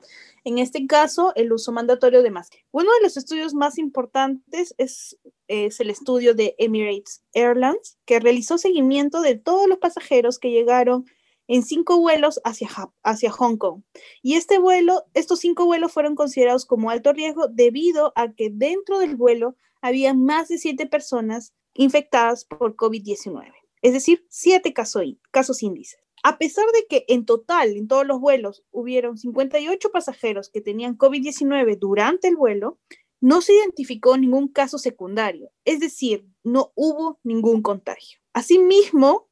en 0.48 0.60
este 0.60 0.88
caso, 0.88 1.34
el 1.36 1.52
uso 1.52 1.74
mandatorio 1.74 2.24
de 2.24 2.32
máscara. 2.32 2.64
Uno 2.72 2.90
de 2.94 3.02
los 3.04 3.18
estudios 3.18 3.54
más 3.54 3.78
importantes 3.78 4.74
es, 4.78 5.18
el 5.50 5.90
estudio 5.90 6.36
de 6.36 6.56
Emirates 6.58 7.22
Airlines, 7.34 7.98
que 8.06 8.22
realizó 8.22 8.58
seguimiento 8.58 9.20
de 9.20 9.36
todos 9.36 9.68
los 9.68 9.78
pasajeros 9.80 10.40
que 10.40 10.52
llegaron 10.52 11.04
en 11.50 11.64
cinco 11.64 12.00
vuelos 12.00 12.40
hacia, 12.46 12.70
hacia 13.04 13.30
Hong 13.30 13.58
Kong. 13.58 13.82
Y 14.22 14.36
este 14.36 14.58
vuelo, 14.58 15.04
estos 15.14 15.42
cinco 15.42 15.66
vuelos 15.66 15.92
fueron 15.92 16.16
considerados 16.16 16.66
como 16.66 16.92
alto 16.92 17.12
riesgo 17.12 17.50
debido 17.50 18.14
a 18.16 18.32
que 18.32 18.50
dentro 18.50 19.00
del 19.00 19.18
vuelo 19.18 19.58
había 19.82 20.14
más 20.14 20.48
de 20.48 20.60
siete 20.60 20.86
personas 20.86 21.54
infectadas 21.74 22.46
por 22.46 22.78
COVID-19, 22.78 23.52
es 23.82 23.92
decir, 23.92 24.26
siete 24.30 24.74
casos, 24.74 25.04
casos 25.30 25.62
índices. 25.62 26.07
A 26.24 26.38
pesar 26.38 26.66
de 26.74 26.86
que 26.90 27.06
en 27.08 27.26
total, 27.26 27.78
en 27.78 27.88
todos 27.88 28.06
los 28.06 28.20
vuelos, 28.20 28.64
hubieron 28.72 29.18
58 29.18 29.92
pasajeros 29.92 30.50
que 30.50 30.62
tenían 30.62 30.98
COVID-19 30.98 31.78
durante 31.78 32.28
el 32.28 32.36
vuelo, 32.36 32.80
no 33.22 33.42
se 33.42 33.54
identificó 33.54 34.18
ningún 34.18 34.48
caso 34.48 34.78
secundario, 34.78 35.52
es 35.66 35.80
decir, 35.80 36.28
no 36.44 36.72
hubo 36.76 37.20
ningún 37.24 37.62
contagio. 37.62 38.20
Asimismo, 38.34 39.28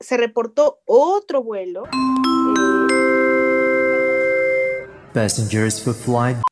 se 0.00 0.16
reportó 0.16 0.80
otro 0.84 1.42
vuelo. 1.42 1.84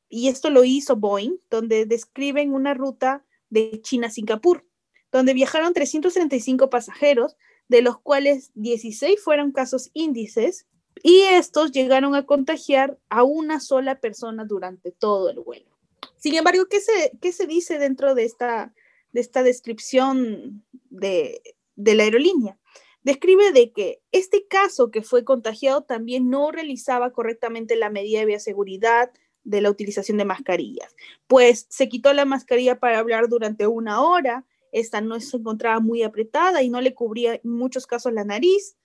Y 0.08 0.28
esto 0.28 0.50
lo 0.50 0.64
hizo 0.64 0.96
Boeing, 0.96 1.38
donde 1.50 1.86
describen 1.86 2.52
una 2.52 2.74
ruta 2.74 3.24
de 3.48 3.80
China 3.82 4.08
a 4.08 4.10
Singapur, 4.10 4.66
donde 5.10 5.34
viajaron 5.34 5.72
335 5.72 6.70
pasajeros, 6.70 7.36
de 7.70 7.82
los 7.82 8.00
cuales 8.00 8.50
16 8.56 9.22
fueron 9.22 9.52
casos 9.52 9.90
índices 9.94 10.66
y 11.04 11.20
estos 11.20 11.70
llegaron 11.70 12.16
a 12.16 12.26
contagiar 12.26 12.98
a 13.08 13.22
una 13.22 13.60
sola 13.60 14.00
persona 14.00 14.44
durante 14.44 14.90
todo 14.90 15.30
el 15.30 15.38
vuelo. 15.38 15.70
Sin 16.16 16.34
embargo, 16.34 16.66
¿qué 16.68 16.80
se, 16.80 17.12
qué 17.22 17.30
se 17.30 17.46
dice 17.46 17.78
dentro 17.78 18.16
de 18.16 18.24
esta, 18.24 18.74
de 19.12 19.20
esta 19.20 19.44
descripción 19.44 20.64
de, 20.90 21.40
de 21.76 21.94
la 21.94 22.02
aerolínea? 22.02 22.58
Describe 23.04 23.52
de 23.52 23.70
que 23.70 24.02
este 24.10 24.48
caso 24.48 24.90
que 24.90 25.02
fue 25.02 25.24
contagiado 25.24 25.84
también 25.84 26.28
no 26.28 26.50
realizaba 26.50 27.12
correctamente 27.12 27.76
la 27.76 27.88
medida 27.88 28.18
de 28.18 28.26
bioseguridad 28.26 29.12
de 29.44 29.60
la 29.60 29.70
utilización 29.70 30.18
de 30.18 30.24
mascarillas, 30.24 30.96
pues 31.28 31.66
se 31.70 31.88
quitó 31.88 32.12
la 32.14 32.24
mascarilla 32.24 32.80
para 32.80 32.98
hablar 32.98 33.28
durante 33.28 33.68
una 33.68 34.02
hora, 34.02 34.44
esta 34.72 35.00
no 35.00 35.18
se 35.20 35.36
encontraba 35.36 35.80
muy 35.80 36.02
apretada 36.02 36.62
y 36.62 36.70
no 36.70 36.80
le 36.80 36.94
cubría 36.94 37.34
en 37.34 37.50
muchos 37.50 37.86
casos 37.86 38.12
la 38.12 38.24
nariz 38.24 38.76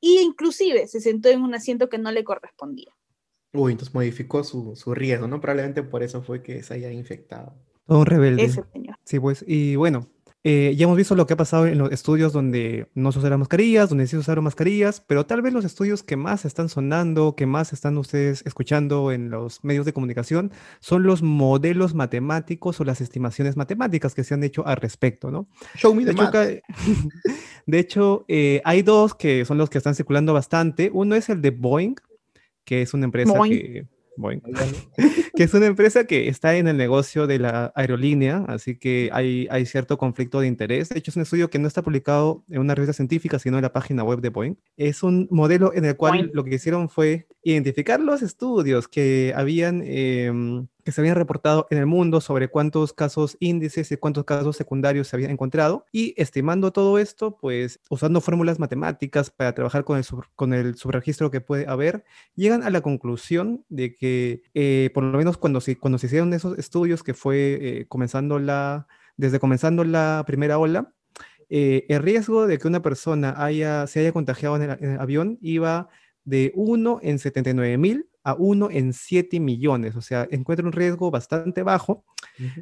e 0.00 0.22
inclusive 0.22 0.88
se 0.88 1.00
sentó 1.00 1.28
en 1.28 1.42
un 1.42 1.54
asiento 1.54 1.88
que 1.88 1.98
no 1.98 2.10
le 2.10 2.24
correspondía. 2.24 2.92
Uy, 3.52 3.72
entonces 3.72 3.94
modificó 3.94 4.42
su, 4.44 4.74
su 4.76 4.94
riesgo, 4.94 5.28
¿no? 5.28 5.40
Probablemente 5.40 5.82
por 5.82 6.02
eso 6.02 6.22
fue 6.22 6.42
que 6.42 6.62
se 6.62 6.74
haya 6.74 6.90
infectado. 6.90 7.54
Todo 7.86 8.00
un 8.00 8.06
rebelde. 8.06 8.50
Sí, 9.04 9.20
pues, 9.20 9.44
y 9.46 9.76
bueno, 9.76 10.08
eh, 10.44 10.74
ya 10.76 10.84
hemos 10.84 10.96
visto 10.96 11.14
lo 11.14 11.26
que 11.26 11.34
ha 11.34 11.36
pasado 11.36 11.66
en 11.66 11.78
los 11.78 11.92
estudios 11.92 12.32
donde 12.32 12.88
no 12.94 13.12
se 13.12 13.20
usaron 13.20 13.38
mascarillas, 13.38 13.88
donde 13.88 14.06
sí 14.06 14.10
se 14.10 14.18
usaron 14.18 14.42
mascarillas, 14.42 15.00
pero 15.00 15.24
tal 15.24 15.40
vez 15.40 15.52
los 15.52 15.64
estudios 15.64 16.02
que 16.02 16.16
más 16.16 16.44
están 16.44 16.68
sonando, 16.68 17.36
que 17.36 17.46
más 17.46 17.72
están 17.72 17.96
ustedes 17.96 18.42
escuchando 18.44 19.12
en 19.12 19.30
los 19.30 19.62
medios 19.62 19.86
de 19.86 19.92
comunicación, 19.92 20.50
son 20.80 21.04
los 21.04 21.22
modelos 21.22 21.94
matemáticos 21.94 22.80
o 22.80 22.84
las 22.84 23.00
estimaciones 23.00 23.56
matemáticas 23.56 24.14
que 24.14 24.24
se 24.24 24.34
han 24.34 24.42
hecho 24.42 24.66
al 24.66 24.76
respecto, 24.78 25.30
¿no? 25.30 25.46
Show 25.76 25.94
me 25.94 26.04
de, 26.04 26.10
hecho, 26.10 26.30
de 27.66 27.78
hecho, 27.78 28.24
eh, 28.26 28.60
hay 28.64 28.82
dos 28.82 29.14
que 29.14 29.44
son 29.44 29.58
los 29.58 29.70
que 29.70 29.78
están 29.78 29.94
circulando 29.94 30.32
bastante. 30.32 30.90
Uno 30.92 31.14
es 31.14 31.28
el 31.28 31.40
de 31.40 31.50
Boeing, 31.50 31.94
que 32.64 32.82
es 32.82 32.94
una 32.94 33.04
empresa 33.04 33.32
que 33.44 33.86
que 35.36 35.42
es 35.42 35.54
una 35.54 35.66
empresa 35.66 36.04
que 36.04 36.28
está 36.28 36.56
en 36.56 36.68
el 36.68 36.76
negocio 36.76 37.26
de 37.26 37.38
la 37.38 37.72
aerolínea, 37.74 38.44
así 38.48 38.78
que 38.78 39.10
hay, 39.12 39.46
hay 39.50 39.66
cierto 39.66 39.98
conflicto 39.98 40.40
de 40.40 40.46
interés. 40.46 40.90
De 40.90 40.98
hecho, 40.98 41.10
es 41.10 41.16
un 41.16 41.22
estudio 41.22 41.50
que 41.50 41.58
no 41.58 41.68
está 41.68 41.82
publicado 41.82 42.44
en 42.48 42.60
una 42.60 42.74
revista 42.74 42.92
científica, 42.92 43.38
sino 43.38 43.58
en 43.58 43.62
la 43.62 43.72
página 43.72 44.04
web 44.04 44.20
de 44.20 44.28
Boeing. 44.28 44.56
Es 44.76 45.02
un 45.02 45.28
modelo 45.30 45.72
en 45.74 45.84
el 45.84 45.96
cual 45.96 46.30
lo 46.34 46.44
que 46.44 46.54
hicieron 46.56 46.88
fue 46.88 47.26
identificar 47.42 48.00
los 48.00 48.22
estudios 48.22 48.88
que 48.88 49.32
habían 49.36 49.82
em, 49.84 50.66
que 50.84 50.92
se 50.92 51.00
habían 51.00 51.16
reportado 51.16 51.66
en 51.70 51.78
el 51.78 51.86
mundo 51.86 52.20
sobre 52.20 52.48
cuántos 52.48 52.92
casos 52.92 53.36
índices 53.40 53.90
y 53.92 53.96
cuántos 53.96 54.24
casos 54.24 54.56
secundarios 54.56 55.08
se 55.08 55.16
habían 55.16 55.30
encontrado. 55.30 55.86
Y 55.92 56.14
estimando 56.16 56.72
todo 56.72 56.98
esto, 56.98 57.36
pues 57.36 57.80
usando 57.88 58.20
fórmulas 58.20 58.58
matemáticas 58.58 59.30
para 59.30 59.54
trabajar 59.54 59.84
con 59.84 59.98
el, 59.98 60.04
con 60.34 60.54
el 60.54 60.74
subregistro 60.76 61.30
que 61.30 61.40
puede 61.40 61.66
haber, 61.68 62.04
llegan 62.34 62.62
a 62.62 62.70
la 62.70 62.80
conclusión 62.80 63.64
de 63.68 63.94
que 63.94 64.42
eh, 64.54 64.90
por 64.94 65.04
lo 65.04 65.18
menos 65.18 65.36
cuando 65.36 65.60
se, 65.60 65.76
cuando 65.78 65.98
se 65.98 66.06
hicieron 66.06 66.32
esos 66.34 66.58
estudios 66.58 67.02
que 67.02 67.14
fue 67.14 67.58
eh, 67.60 67.86
comenzando 67.88 68.38
la, 68.38 68.86
desde 69.16 69.38
comenzando 69.38 69.84
la 69.84 70.24
primera 70.26 70.58
ola, 70.58 70.92
eh, 71.54 71.84
el 71.90 72.02
riesgo 72.02 72.46
de 72.46 72.58
que 72.58 72.66
una 72.66 72.80
persona 72.80 73.34
haya, 73.36 73.86
se 73.86 74.00
haya 74.00 74.12
contagiado 74.12 74.56
en 74.56 74.70
el, 74.70 74.98
avión 74.98 75.38
iba 75.42 75.88
de 76.24 76.50
1 76.54 77.00
en 77.02 77.18
79 77.18 77.76
mil 77.76 78.08
a 78.24 78.34
1 78.34 78.70
en 78.70 78.92
7 78.92 79.40
millones, 79.40 79.96
o 79.96 80.00
sea, 80.00 80.28
encuentra 80.30 80.66
un 80.66 80.72
riesgo 80.72 81.10
bastante 81.10 81.62
bajo. 81.62 82.04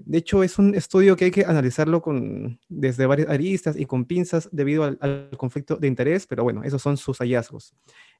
De 0.04 0.18
hecho, 0.18 0.42
es 0.42 0.58
un 0.58 0.74
estudio 0.74 1.16
que 1.16 1.26
hay 1.26 1.30
que 1.30 1.44
analizarlo 1.44 2.02
con, 2.02 2.58
desde 2.68 3.06
varias 3.06 3.28
aristas 3.28 3.76
y 3.78 3.86
con 3.86 4.04
pinzas 4.04 4.48
debido 4.52 4.84
al, 4.84 5.30
conflicto 5.36 5.76
de 5.76 5.86
interés, 5.86 6.26
pero 6.26 6.42
bueno, 6.42 6.62
esos 6.64 6.82
son 6.82 6.96
sus 6.96 7.18
hallazgos. 7.18 7.74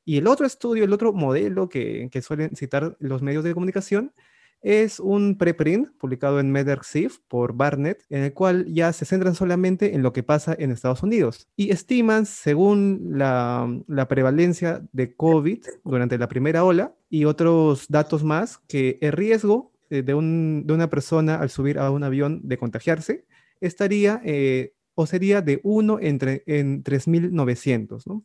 Y 0.05 0.19
el 0.19 0.27
otro 0.27 0.47
estudio, 0.47 0.85
el 0.85 0.93
otro 0.93 1.13
modelo 1.13 1.69
que, 1.69 2.09
que 2.11 2.23
suelen 2.23 2.55
citar 2.57 2.97
los 3.01 3.23
medios 3.23 3.45
de 3.45 3.55
comunicación 3.55 4.13
es 4.63 5.01
un 5.01 5.37
preprint 5.39 5.89
publicado 5.99 6.39
en 6.39 6.53
MedRxiv 6.53 7.21
por 7.29 7.55
Barnett, 7.55 8.05
en 8.11 8.25
el 8.25 8.33
cual 8.33 8.67
ya 8.67 8.93
se 8.93 9.05
centran 9.05 9.35
solamente 9.35 9.95
en 9.95 10.03
lo 10.03 10.13
que 10.13 10.23
pasa 10.23 10.55
en 10.59 10.71
Estados 10.71 11.03
Unidos 11.03 11.49
y 11.57 11.71
estiman, 11.71 12.27
según 12.27 13.13
la, 13.15 13.69
prevalencia 14.09 14.83
de 14.93 15.15
COVID 15.15 15.65
durante 15.85 16.19
la 16.19 16.29
primera 16.29 16.65
ola 16.65 16.95
y 17.09 17.25
otros 17.25 17.87
datos 17.89 18.25
más, 18.25 18.59
que 18.69 18.99
el 19.01 19.13
riesgo 19.13 19.73
de, 19.89 20.15
una 20.15 20.91
persona 20.91 21.37
al 21.37 21.51
subir 21.51 21.79
a 21.79 21.91
un 21.91 22.03
avión 22.03 22.41
de 22.45 22.59
contagiarse 22.59 23.25
estaría 23.61 24.21
eh, 24.25 24.75
o 24.95 25.07
sería 25.07 25.43
de 25.43 25.61
1 25.63 25.99
entre, 26.01 26.43
en 26.47 26.85
3.900, 26.85 28.07
¿no? 28.07 28.25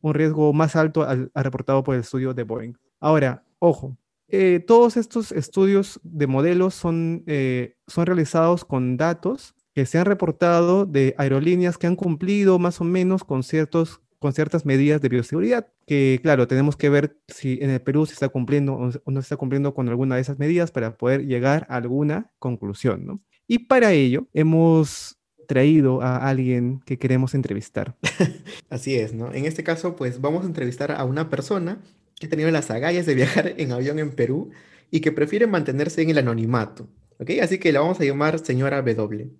Un 0.00 0.14
riesgo 0.14 0.52
más 0.52 0.76
alto 0.76 1.02
al 1.02 1.30
reportado 1.34 1.82
por 1.82 1.94
el 1.94 2.02
estudio 2.02 2.34
de 2.34 2.42
Boeing. 2.42 2.74
Ahora, 3.00 3.42
ojo, 3.58 3.96
eh, 4.36 4.60
todos 4.60 4.96
estos 4.96 5.30
estudios 5.30 6.00
de 6.02 6.26
modelos 6.26 6.74
son, 6.74 7.22
eh, 7.26 7.76
son 7.86 8.06
realizados 8.06 8.64
con 8.64 8.96
datos 8.96 9.54
que 9.74 9.86
se 9.86 9.98
han 9.98 10.06
reportado 10.06 10.86
de 10.86 11.14
aerolíneas 11.18 11.78
que 11.78 11.86
han 11.86 11.94
cumplido 11.94 12.58
más 12.58 12.80
o 12.80 12.84
menos 12.84 13.22
con, 13.22 13.44
ciertos, 13.44 14.00
con 14.18 14.32
ciertas 14.32 14.66
medidas 14.66 15.00
de 15.00 15.08
bioseguridad, 15.08 15.68
que 15.86 16.18
claro, 16.22 16.48
tenemos 16.48 16.76
que 16.76 16.88
ver 16.88 17.20
si 17.28 17.58
en 17.60 17.70
el 17.70 17.80
Perú 17.80 18.06
se 18.06 18.14
está 18.14 18.28
cumpliendo 18.28 18.74
o 18.74 19.10
no 19.10 19.20
se 19.20 19.26
está 19.26 19.36
cumpliendo 19.36 19.72
con 19.72 19.88
alguna 19.88 20.16
de 20.16 20.22
esas 20.22 20.38
medidas 20.38 20.72
para 20.72 20.96
poder 20.96 21.26
llegar 21.26 21.64
a 21.68 21.76
alguna 21.76 22.32
conclusión, 22.40 23.06
¿no? 23.06 23.20
Y 23.46 23.60
para 23.60 23.92
ello 23.92 24.26
hemos 24.32 25.18
traído 25.46 26.02
a 26.02 26.28
alguien 26.28 26.80
que 26.86 26.98
queremos 26.98 27.34
entrevistar. 27.34 27.96
Así 28.68 28.96
es, 28.96 29.14
¿no? 29.14 29.32
En 29.32 29.44
este 29.44 29.62
caso, 29.62 29.94
pues 29.94 30.20
vamos 30.20 30.44
a 30.44 30.46
entrevistar 30.46 30.90
a 30.92 31.04
una 31.04 31.30
persona 31.30 31.80
que 32.18 32.26
ha 32.26 32.30
tenido 32.30 32.50
las 32.50 32.70
agallas 32.70 33.06
de 33.06 33.14
viajar 33.14 33.54
en 33.56 33.72
avión 33.72 33.98
en 33.98 34.14
Perú 34.14 34.50
y 34.90 35.00
que 35.00 35.12
prefiere 35.12 35.46
mantenerse 35.46 36.02
en 36.02 36.10
el 36.10 36.18
anonimato. 36.18 36.88
¿ok? 37.18 37.30
Así 37.42 37.58
que 37.58 37.72
la 37.72 37.80
vamos 37.80 38.00
a 38.00 38.04
llamar 38.04 38.38
señora 38.38 38.82
W. 38.82 39.30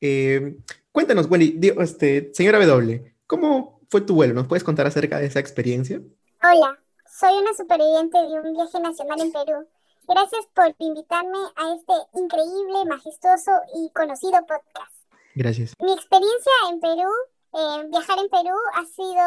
Eh, 0.00 0.56
cuéntanos, 0.90 1.30
Wendy, 1.30 1.72
este, 1.78 2.30
señora 2.34 2.64
W, 2.64 3.14
¿cómo 3.26 3.80
fue 3.88 4.00
tu 4.00 4.14
vuelo? 4.14 4.34
¿Nos 4.34 4.46
puedes 4.46 4.64
contar 4.64 4.86
acerca 4.86 5.18
de 5.18 5.26
esa 5.26 5.40
experiencia? 5.40 6.00
Hola, 6.42 6.78
soy 7.06 7.34
una 7.34 7.54
superviviente 7.54 8.18
de 8.18 8.40
un 8.40 8.54
viaje 8.54 8.80
nacional 8.80 9.20
en 9.20 9.32
Perú. 9.32 9.68
Gracias 10.08 10.46
por 10.54 10.74
invitarme 10.78 11.38
a 11.56 11.74
este 11.74 11.92
increíble, 12.18 12.84
majestuoso 12.88 13.52
y 13.76 13.90
conocido 13.90 14.40
podcast. 14.40 14.92
Gracias. 15.34 15.74
Mi 15.80 15.92
experiencia 15.92 16.52
en 16.70 16.80
Perú, 16.80 17.10
eh, 17.54 17.88
viajar 17.90 18.18
en 18.18 18.28
Perú, 18.28 18.56
ha 18.74 18.84
sido, 18.86 19.24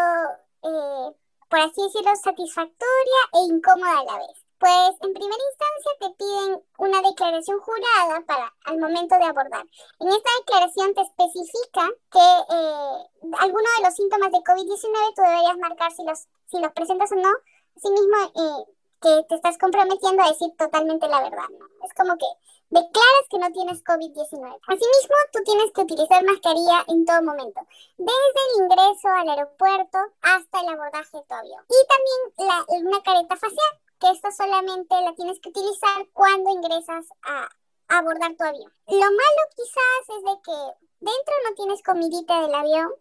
eh, 0.64 1.16
por 1.50 1.60
así 1.60 1.82
decirlo, 1.82 2.16
satisfactoria 2.16 3.22
e 3.34 3.40
incómoda 3.54 4.00
a 4.00 4.04
la 4.04 4.18
vez. 4.20 4.46
Pues 4.58 4.96
en 5.02 5.14
primera 5.14 5.44
instancia 5.52 5.92
te 6.00 6.10
piden 6.18 6.64
una 6.78 7.02
declaración 7.02 7.60
jurada 7.60 8.22
para 8.26 8.54
al 8.66 8.80
momento 8.80 9.16
de 9.18 9.26
abordar. 9.26 9.66
En 10.00 10.08
esta 10.08 10.30
declaración 10.40 10.94
te 10.94 11.02
especifica 11.02 11.90
que 12.12 12.20
eh, 12.20 13.30
alguno 13.40 13.68
de 13.78 13.84
los 13.84 13.96
síntomas 13.96 14.32
de 14.32 14.40
COVID-19 14.40 15.14
tú 15.16 15.22
deberías 15.22 15.58
marcar 15.58 15.92
si 15.92 16.04
los, 16.04 16.20
si 16.48 16.60
los 16.60 16.72
presentas 16.72 17.12
o 17.12 17.16
no. 17.16 17.30
Asimismo, 17.76 18.18
eh, 18.34 18.76
que 19.02 19.24
te 19.28 19.36
estás 19.36 19.58
comprometiendo 19.58 20.24
a 20.24 20.30
decir 20.30 20.50
totalmente 20.58 21.08
la 21.08 21.22
verdad, 21.22 21.50
¿no? 21.60 21.66
Es 21.86 21.94
como 21.94 22.18
que 22.18 22.26
declaras 22.70 23.26
que 23.30 23.38
no 23.38 23.52
tienes 23.52 23.84
COVID-19. 23.84 24.60
Asimismo, 24.68 25.16
tú 25.32 25.40
tienes 25.44 25.72
que 25.72 25.82
utilizar 25.82 26.24
mascarilla 26.24 26.84
en 26.88 27.06
todo 27.06 27.22
momento, 27.22 27.62
desde 27.98 28.42
el 28.48 28.64
ingreso 28.64 29.08
al 29.10 29.30
aeropuerto 29.30 29.98
hasta 30.22 30.62
el 30.62 30.70
abordaje 30.70 31.18
de 31.18 31.24
tu 31.24 31.34
avión. 31.34 31.64
Y 31.70 31.80
también 31.88 32.50
la, 32.50 32.66
una 32.80 33.04
careta 33.04 33.36
facial, 33.36 33.74
que 34.00 34.10
esta 34.12 34.32
solamente 34.32 34.96
la 35.02 35.14
tienes 35.16 35.40
que 35.40 35.50
utilizar 35.50 36.08
cuando 36.14 36.50
ingresas 36.50 37.06
a, 37.24 37.50
abordar 37.88 38.36
tu 38.36 38.44
avión. 38.44 38.72
Lo 38.88 38.98
malo 38.98 39.42
quizás 39.56 40.18
es 40.18 40.24
de 40.24 40.42
que 40.44 40.88
dentro 41.02 41.34
no 41.48 41.56
tienes 41.56 41.84
comidita 41.84 42.42
del 42.42 42.56
avión 42.56 42.92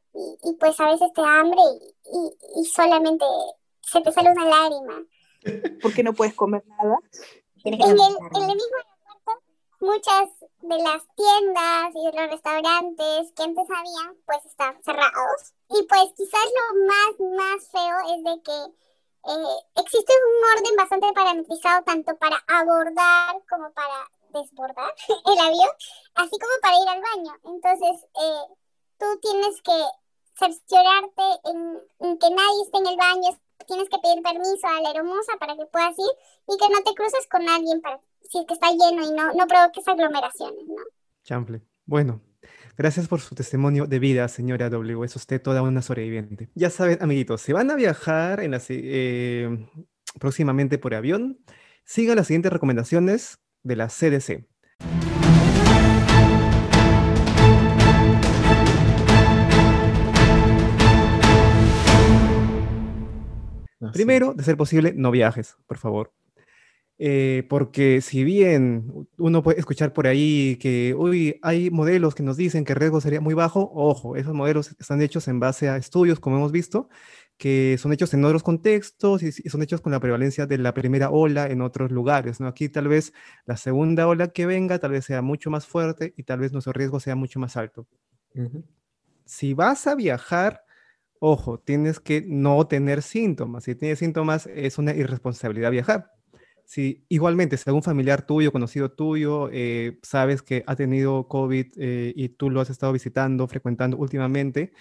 y, 0.42 0.52
pues 0.60 0.78
a 0.78 0.90
veces 0.90 1.10
te 1.14 1.22
hambre 1.22 1.62
y, 2.12 2.60
y 2.60 2.64
solamente 2.66 3.24
se 3.80 4.02
te 4.02 4.12
sale 4.12 4.30
una 4.30 4.44
lágrima 4.44 5.02
porque 5.82 6.02
no 6.02 6.12
puedes 6.12 6.34
comer 6.34 6.64
nada. 6.66 6.98
En 7.64 7.74
el, 7.74 7.80
en 7.80 7.90
el 7.90 8.56
mismo 8.56 8.76
muchas 9.84 10.28
de 10.62 10.78
las 10.78 11.02
tiendas 11.14 11.94
y 11.94 12.06
de 12.06 12.20
los 12.20 12.30
restaurantes 12.30 13.32
que 13.36 13.42
antes 13.42 13.66
había, 13.70 14.14
pues 14.26 14.44
están 14.46 14.82
cerrados. 14.82 15.52
Y 15.68 15.82
pues 15.84 16.12
quizás 16.16 16.46
lo 16.58 16.86
más, 16.86 17.12
más 17.36 17.68
feo 17.68 17.96
es 18.16 18.24
de 18.24 18.42
que 18.42 18.58
eh, 19.26 19.56
existe 19.76 20.12
un 20.12 20.58
orden 20.58 20.76
bastante 20.76 21.12
parametrizado 21.12 21.84
tanto 21.84 22.16
para 22.16 22.36
abordar 22.48 23.42
como 23.48 23.70
para 23.72 24.10
desbordar 24.30 24.92
el 25.08 25.38
avión, 25.38 25.70
así 26.14 26.38
como 26.38 26.52
para 26.62 26.78
ir 26.78 26.88
al 26.88 27.02
baño. 27.02 27.32
Entonces, 27.44 28.06
eh, 28.14 28.54
tú 28.98 29.06
tienes 29.20 29.62
que 29.62 29.78
cerciorarte 30.36 31.22
en, 31.44 31.80
en, 32.00 32.18
que 32.18 32.30
nadie 32.30 32.62
esté 32.64 32.78
en 32.78 32.86
el 32.86 32.96
baño, 32.96 33.38
tienes 33.66 33.88
que 33.88 33.98
pedir 33.98 34.22
permiso 34.22 34.66
a 34.66 34.82
la 34.82 34.90
hermosa 34.90 35.32
para 35.38 35.56
que 35.56 35.66
puedas 35.66 35.96
ir 35.98 36.10
y 36.48 36.56
que 36.58 36.68
no 36.68 36.82
te 36.82 36.94
cruces 36.94 37.26
con 37.30 37.48
alguien 37.48 37.80
para 37.80 38.00
si 38.30 38.38
es 38.38 38.46
que 38.46 38.54
está 38.54 38.70
lleno 38.70 39.02
y 39.02 39.12
no, 39.12 39.32
no 39.32 39.46
provoques 39.46 39.86
aglomeraciones, 39.86 40.66
¿no? 40.66 40.74
Chample. 41.22 41.62
Bueno, 41.86 42.20
Gracias 42.76 43.06
por 43.06 43.20
su 43.20 43.36
testimonio 43.36 43.86
de 43.86 44.00
vida, 44.00 44.26
señora 44.26 44.68
W. 44.68 45.04
Es 45.04 45.14
usted 45.14 45.40
toda 45.40 45.62
una 45.62 45.80
sobreviviente. 45.80 46.50
Ya 46.56 46.70
saben, 46.70 46.98
amiguitos, 47.00 47.40
si 47.40 47.52
van 47.52 47.70
a 47.70 47.76
viajar 47.76 48.40
en 48.40 48.50
la, 48.50 48.60
eh, 48.68 49.68
próximamente 50.18 50.76
por 50.76 50.92
avión, 50.92 51.38
sigan 51.84 52.16
las 52.16 52.26
siguientes 52.26 52.52
recomendaciones 52.52 53.38
de 53.62 53.76
la 53.76 53.86
CDC. 53.86 54.48
Primero, 63.92 64.34
de 64.34 64.42
ser 64.42 64.56
posible, 64.56 64.92
no 64.96 65.12
viajes, 65.12 65.56
por 65.68 65.78
favor. 65.78 66.12
Eh, 66.98 67.44
porque 67.48 68.00
si 68.00 68.22
bien 68.22 69.08
uno 69.18 69.42
puede 69.42 69.58
escuchar 69.58 69.92
por 69.92 70.06
ahí 70.06 70.56
que 70.60 70.94
uy, 70.96 71.40
hay 71.42 71.68
modelos 71.70 72.14
que 72.14 72.22
nos 72.22 72.36
dicen 72.36 72.64
que 72.64 72.72
el 72.72 72.78
riesgo 72.78 73.00
sería 73.00 73.20
muy 73.20 73.34
bajo, 73.34 73.72
ojo, 73.74 74.16
esos 74.16 74.32
modelos 74.32 74.70
están 74.78 75.02
hechos 75.02 75.26
en 75.26 75.40
base 75.40 75.68
a 75.68 75.76
estudios, 75.76 76.20
como 76.20 76.36
hemos 76.36 76.52
visto, 76.52 76.88
que 77.36 77.76
son 77.80 77.92
hechos 77.92 78.14
en 78.14 78.24
otros 78.24 78.44
contextos 78.44 79.24
y, 79.24 79.32
son 79.32 79.62
hechos 79.62 79.80
con 79.80 79.90
la 79.92 79.98
prevalencia 79.98 80.46
de 80.46 80.58
la 80.58 80.72
primera 80.72 81.10
ola 81.10 81.46
en 81.48 81.62
otros 81.62 81.90
lugares. 81.90 82.38
¿no? 82.40 82.46
Aquí 82.46 82.68
tal 82.68 82.86
vez 82.88 83.12
la 83.44 83.56
segunda 83.56 84.06
ola 84.06 84.28
que 84.28 84.46
venga 84.46 84.78
tal 84.78 84.92
vez 84.92 85.04
sea 85.04 85.20
mucho 85.22 85.50
más 85.50 85.66
fuerte 85.66 86.14
y 86.16 86.22
tal 86.22 86.38
vez 86.40 86.52
nuestro 86.52 86.72
riesgo 86.72 87.00
sea 87.00 87.16
mucho 87.16 87.40
más 87.40 87.56
alto. 87.56 87.88
Si 89.24 89.54
vas 89.54 89.86
a 89.86 89.94
viajar, 89.94 90.64
Ojo, 91.26 91.58
tienes 91.58 92.00
que 92.00 92.22
no 92.26 92.66
tener 92.66 93.00
síntomas. 93.00 93.64
Si 93.64 93.74
tienes 93.74 93.98
síntomas, 93.98 94.46
es 94.46 94.76
una 94.76 94.92
irresponsabilidad 94.92 95.70
viajar. 95.70 96.13
Si 96.64 97.04
igualmente, 97.08 97.56
si 97.56 97.64
algún 97.66 97.82
familiar 97.82 98.26
tuyo, 98.26 98.52
conocido 98.52 98.90
tuyo, 98.90 99.48
eh, 99.52 99.98
sabes 100.02 100.42
que 100.42 100.64
ha 100.66 100.76
tenido 100.76 101.28
COVID 101.28 101.66
eh, 101.76 102.12
y 102.16 102.30
tú 102.30 102.50
lo 102.50 102.60
has 102.60 102.70
estado 102.70 102.92
visitando, 102.92 103.46
frecuentando 103.48 103.96
últimamente, 103.98 104.72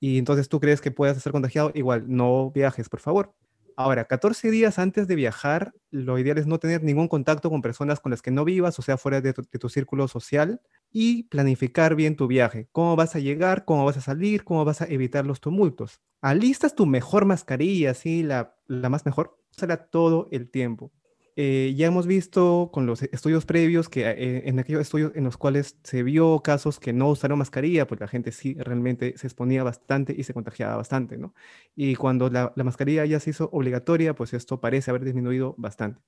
y 0.00 0.18
entonces 0.18 0.48
tú 0.48 0.60
crees 0.60 0.80
que 0.80 0.90
puedas 0.90 1.22
ser 1.22 1.32
contagiado, 1.32 1.72
igual, 1.74 2.04
no 2.08 2.50
viajes, 2.52 2.88
por 2.88 3.00
favor. 3.00 3.34
Ahora, 3.78 4.06
14 4.06 4.50
días 4.50 4.78
antes 4.78 5.06
de 5.06 5.14
viajar, 5.16 5.74
lo 5.90 6.18
ideal 6.18 6.38
es 6.38 6.46
no 6.46 6.58
tener 6.58 6.82
ningún 6.82 7.08
contacto 7.08 7.50
con 7.50 7.60
personas 7.60 8.00
con 8.00 8.10
las 8.10 8.22
que 8.22 8.30
no 8.30 8.42
vivas, 8.44 8.78
o 8.78 8.82
sea, 8.82 8.96
fuera 8.96 9.20
de 9.20 9.34
tu, 9.34 9.68
círculo 9.68 10.08
social, 10.08 10.62
y 10.90 11.24
planificar 11.24 11.94
bien 11.94 12.16
tu 12.16 12.26
viaje. 12.26 12.68
Cómo 12.72 12.96
vas 12.96 13.14
a 13.16 13.18
llegar, 13.18 13.66
cómo 13.66 13.84
vas 13.84 13.98
a 13.98 14.00
salir, 14.00 14.44
cómo 14.44 14.64
vas 14.64 14.80
a 14.80 14.86
evitar 14.86 15.26
los 15.26 15.40
tumultos. 15.40 16.00
Alistas 16.22 16.74
tu 16.74 16.86
mejor 16.86 17.26
mascarilla, 17.26 17.92
sí, 17.92 18.22
la, 18.22 18.56
la 18.66 18.88
más 18.88 19.04
mejor. 19.04 19.38
Úsala 19.54 19.88
todo 19.88 20.28
el 20.30 20.50
tiempo. 20.50 20.90
Eh, 21.38 21.74
ya 21.76 21.88
hemos 21.88 22.06
visto 22.06 22.70
con 22.72 22.86
los 22.86 23.02
estudios 23.02 23.44
previos 23.44 23.90
que 23.90 24.08
eh, 24.08 24.48
en 24.48 24.58
aquellos 24.58 24.80
estudios 24.80 25.12
en 25.14 25.24
los 25.24 25.36
cuales 25.36 25.76
se 25.82 26.02
vio 26.02 26.40
casos 26.40 26.80
que 26.80 26.94
no 26.94 27.10
usaron 27.10 27.38
mascarilla, 27.38 27.86
pues 27.86 28.00
la 28.00 28.08
gente 28.08 28.32
sí 28.32 28.54
realmente 28.58 29.12
se 29.18 29.26
exponía 29.26 29.62
bastante 29.62 30.14
y 30.16 30.24
se 30.24 30.32
contagiaba 30.32 30.76
bastante, 30.76 31.18
¿no? 31.18 31.34
Y 31.74 31.94
cuando 31.96 32.30
la, 32.30 32.54
mascarilla 32.56 33.04
ya 33.04 33.20
se 33.20 33.30
hizo 33.30 33.50
obligatoria, 33.52 34.14
pues 34.14 34.32
esto 34.32 34.60
parece 34.62 34.90
haber 34.90 35.04
disminuido 35.04 35.54
bastante. 35.58 36.00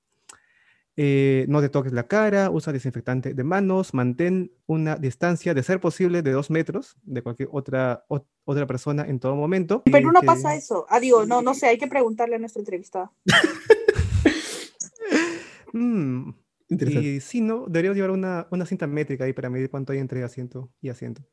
Eh, 0.97 1.45
no 1.47 1.61
te 1.61 1.69
toques 1.69 1.93
la 1.93 2.07
cara, 2.07 2.49
usa 2.49 2.73
desinfectante 2.73 3.35
de 3.35 3.43
manos, 3.43 3.93
mantén 3.93 4.51
una 4.65 4.95
distancia 4.95 5.53
de 5.53 5.61
ser 5.61 5.79
posible 5.79 6.23
de 6.23 6.31
dos 6.31 6.49
metros 6.49 6.97
de 7.03 7.21
cualquier 7.21 7.49
otra, 7.51 8.03
otra 8.09 8.65
persona 8.65 9.05
en 9.07 9.19
todo 9.19 9.35
momento. 9.35 9.83
Pero 9.85 10.11
no 10.11 10.21
pasa 10.23 10.55
eso. 10.55 10.87
Ah, 10.89 10.99
digo, 10.99 11.27
no, 11.27 11.43
no 11.43 11.53
sé, 11.53 11.67
hay 11.67 11.77
que 11.77 11.87
preguntarle 11.87 12.35
a 12.35 12.39
nuestra 12.39 12.61
entrevistada. 12.61 13.11
Mm, 15.73 16.31
y 16.69 17.19
sí, 17.19 17.41
¿no? 17.41 17.65
Deberíamos 17.67 17.95
llevar 17.95 18.11
una, 18.11 18.47
una, 18.51 18.65
cinta 18.65 18.87
métrica 18.87 19.23
ahí 19.23 19.33
para 19.33 19.49
medir 19.49 19.69
cuánto 19.69 19.93
hay 19.93 19.99
entre 19.99 20.23
asiento 20.23 20.71
y 20.81 20.89
asiento. 20.89 21.23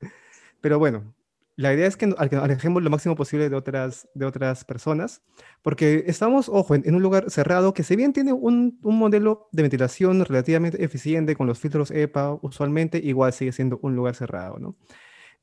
Pero 0.60 0.78
bueno, 0.78 1.14
la 1.56 1.74
idea 1.74 1.86
es 1.86 1.96
que 1.96 2.14
alejemos 2.18 2.82
lo 2.82 2.90
máximo 2.90 3.16
posible 3.16 3.48
de 3.48 3.56
otras, 3.56 4.08
de 4.14 4.26
otras 4.26 4.64
personas, 4.64 5.22
porque 5.62 6.04
estamos, 6.06 6.48
ojo, 6.48 6.74
en, 6.74 6.94
un 6.94 7.02
lugar 7.02 7.30
cerrado 7.30 7.74
que 7.74 7.82
si 7.82 7.96
bien 7.96 8.12
tiene 8.12 8.32
un, 8.32 8.78
un, 8.82 8.98
modelo 8.98 9.48
de 9.52 9.62
ventilación 9.62 10.24
relativamente 10.24 10.84
eficiente 10.84 11.34
con 11.34 11.46
los 11.46 11.58
filtros 11.58 11.90
EPA, 11.90 12.38
usualmente 12.42 12.98
igual 12.98 13.32
sigue 13.32 13.50
siendo 13.52 13.80
un 13.82 13.96
lugar 13.96 14.14
cerrado, 14.14 14.58
¿no? 14.58 14.76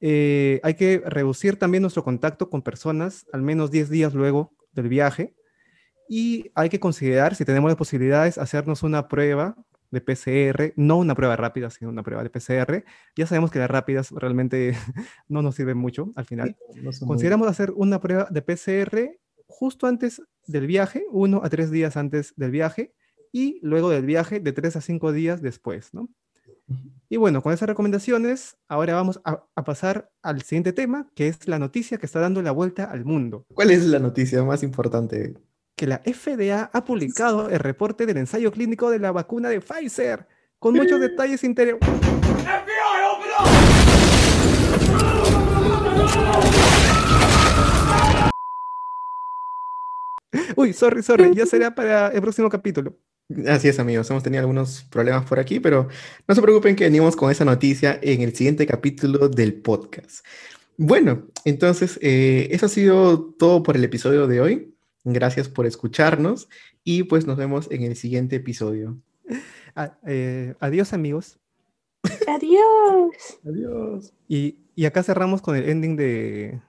Eh, 0.02 0.60
hay 0.64 0.76
que 0.76 1.02
reducir 1.06 1.58
también 1.58 1.82
nuestro 1.82 2.04
contacto 2.04 2.50
con 2.50 2.62
personas 2.62 3.26
al 3.34 3.42
menos 3.42 3.72
10 3.72 3.90
días 3.90 4.14
luego 4.14 4.54
del 4.72 4.88
viaje, 4.90 5.36
y 6.08 6.52
hay 6.56 6.70
que 6.70 6.80
considerar, 6.80 7.36
si 7.36 7.46
tenemos 7.46 7.70
las 7.70 7.78
posibilidades, 7.78 8.38
hacernos 8.38 8.84
una 8.84 9.08
prueba 9.08 9.56
de 9.92 10.02
PCR, 10.02 10.74
no 10.76 10.98
una 10.98 11.16
prueba 11.16 11.36
rápida, 11.36 11.70
sino 11.70 11.90
una 11.90 12.04
prueba 12.04 12.24
de 12.24 12.30
PCR. 12.30 12.84
Ya 13.16 13.28
sabemos 13.28 13.52
que 13.52 13.60
las 13.60 13.70
rápidas 13.70 14.12
realmente 14.12 14.76
no 15.28 15.42
nos 15.42 15.56
sirven 15.56 15.78
mucho 15.78 16.12
al 16.16 16.26
final. 16.26 16.56
Consideramos 17.06 17.48
hacer 17.48 17.72
una 17.72 18.00
prueba 18.00 18.28
de 18.30 18.42
PCR 18.42 19.18
justo 19.48 19.88
antes 19.88 20.22
del 20.48 20.68
viaje, 20.68 21.06
uno 21.12 21.42
a 21.44 21.50
tres 21.50 21.72
días 21.72 21.98
antes 21.98 22.34
del 22.36 22.52
viaje, 22.52 22.94
y 23.32 23.60
luego 23.62 23.90
del 23.90 24.06
viaje 24.06 24.40
de 24.40 24.54
tres 24.54 24.76
a 24.76 24.82
cinco 24.82 25.12
días 25.12 25.42
después, 25.42 25.94
¿no? 25.94 26.10
Y 27.10 27.18
bueno, 27.18 27.44
con 27.44 27.54
esas 27.54 27.70
recomendaciones, 27.70 28.58
ahora 28.68 28.96
vamos 28.96 29.22
a, 29.24 29.44
a, 29.56 29.64
pasar 29.64 30.10
al 30.24 30.42
siguiente 30.42 30.74
tema, 30.74 31.08
que 31.14 31.28
es 31.28 31.48
la 31.48 31.60
noticia 31.60 32.00
que 32.00 32.08
está 32.08 32.20
dando 32.20 32.42
la 32.42 32.52
vuelta 32.52 32.86
al 32.86 33.06
mundo. 33.06 33.46
¿Cuál 33.54 33.70
es 33.70 33.86
la 33.86 34.00
noticia 34.00 34.44
más 34.44 34.64
importante 34.64 35.36
que 35.76 35.88
la 35.88 36.00
FDA 36.00 36.70
ha 36.72 36.86
publicado 36.86 37.50
el 37.50 37.60
reporte 37.60 38.06
del 38.06 38.18
ensayo 38.18 38.52
clínico 38.52 38.90
de 38.90 39.00
la 39.00 39.12
vacuna 39.12 39.50
de 39.50 39.60
Pfizer, 39.60 40.26
con 40.58 40.74
muchos 40.74 41.00
detalles 41.02 41.44
interesantes. 41.44 42.00
Uy, 50.56 50.74
sorry, 50.74 51.04
sorry, 51.04 51.36
ya 51.36 51.46
será 51.46 51.76
para 51.76 52.08
el 52.08 52.22
próximo 52.22 52.50
capítulo. 52.50 52.98
Así 53.48 53.68
es, 53.68 53.80
amigos, 53.80 54.10
hemos 54.10 54.24
tenido 54.24 54.42
algunos 54.42 54.84
problemas 54.84 55.26
por 55.26 55.40
aquí, 55.40 55.60
pero 55.60 55.90
no 56.28 56.36
se 56.36 56.42
preocupen 56.42 56.76
que 56.76 56.86
venimos 56.86 57.16
con 57.16 57.32
esa 57.32 57.44
noticia 57.44 58.00
en 58.02 58.22
el 58.22 58.34
siguiente 58.36 58.66
capítulo 58.66 59.28
del 59.28 59.56
podcast. 59.56 60.26
Bueno, 60.78 61.28
entonces, 61.44 62.00
eh, 62.02 62.48
eso 62.52 62.68
ha 62.68 62.70
sido 62.70 63.34
todo 63.38 63.64
por 63.64 63.76
el 63.76 63.84
episodio 63.84 64.28
de 64.28 64.42
hoy. 64.42 64.75
Gracias 65.06 65.48
por 65.48 65.68
escucharnos 65.68 66.50
y 66.84 67.04
pues 67.04 67.28
nos 67.28 67.38
vemos 67.38 67.70
en 67.70 67.84
el 67.84 67.96
siguiente 67.96 68.38
episodio. 68.38 69.00
Ah, 69.76 69.98
eh, 70.08 70.56
adiós 70.60 70.94
amigos. 70.94 71.40
Adiós. 72.28 73.40
Adiós. 73.46 74.14
Y, 74.28 74.58
y 74.76 74.86
acá 74.86 75.04
cerramos 75.04 75.44
con 75.44 75.56
el 75.56 75.70
ending 75.70 75.96
de, 75.96 76.60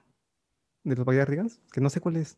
de 0.83 0.95
los 0.95 1.03
Backyardigans, 1.03 1.59
que 1.71 1.81
no 1.81 1.89
sé 1.89 1.99
cuál 1.99 2.17
es. 2.17 2.37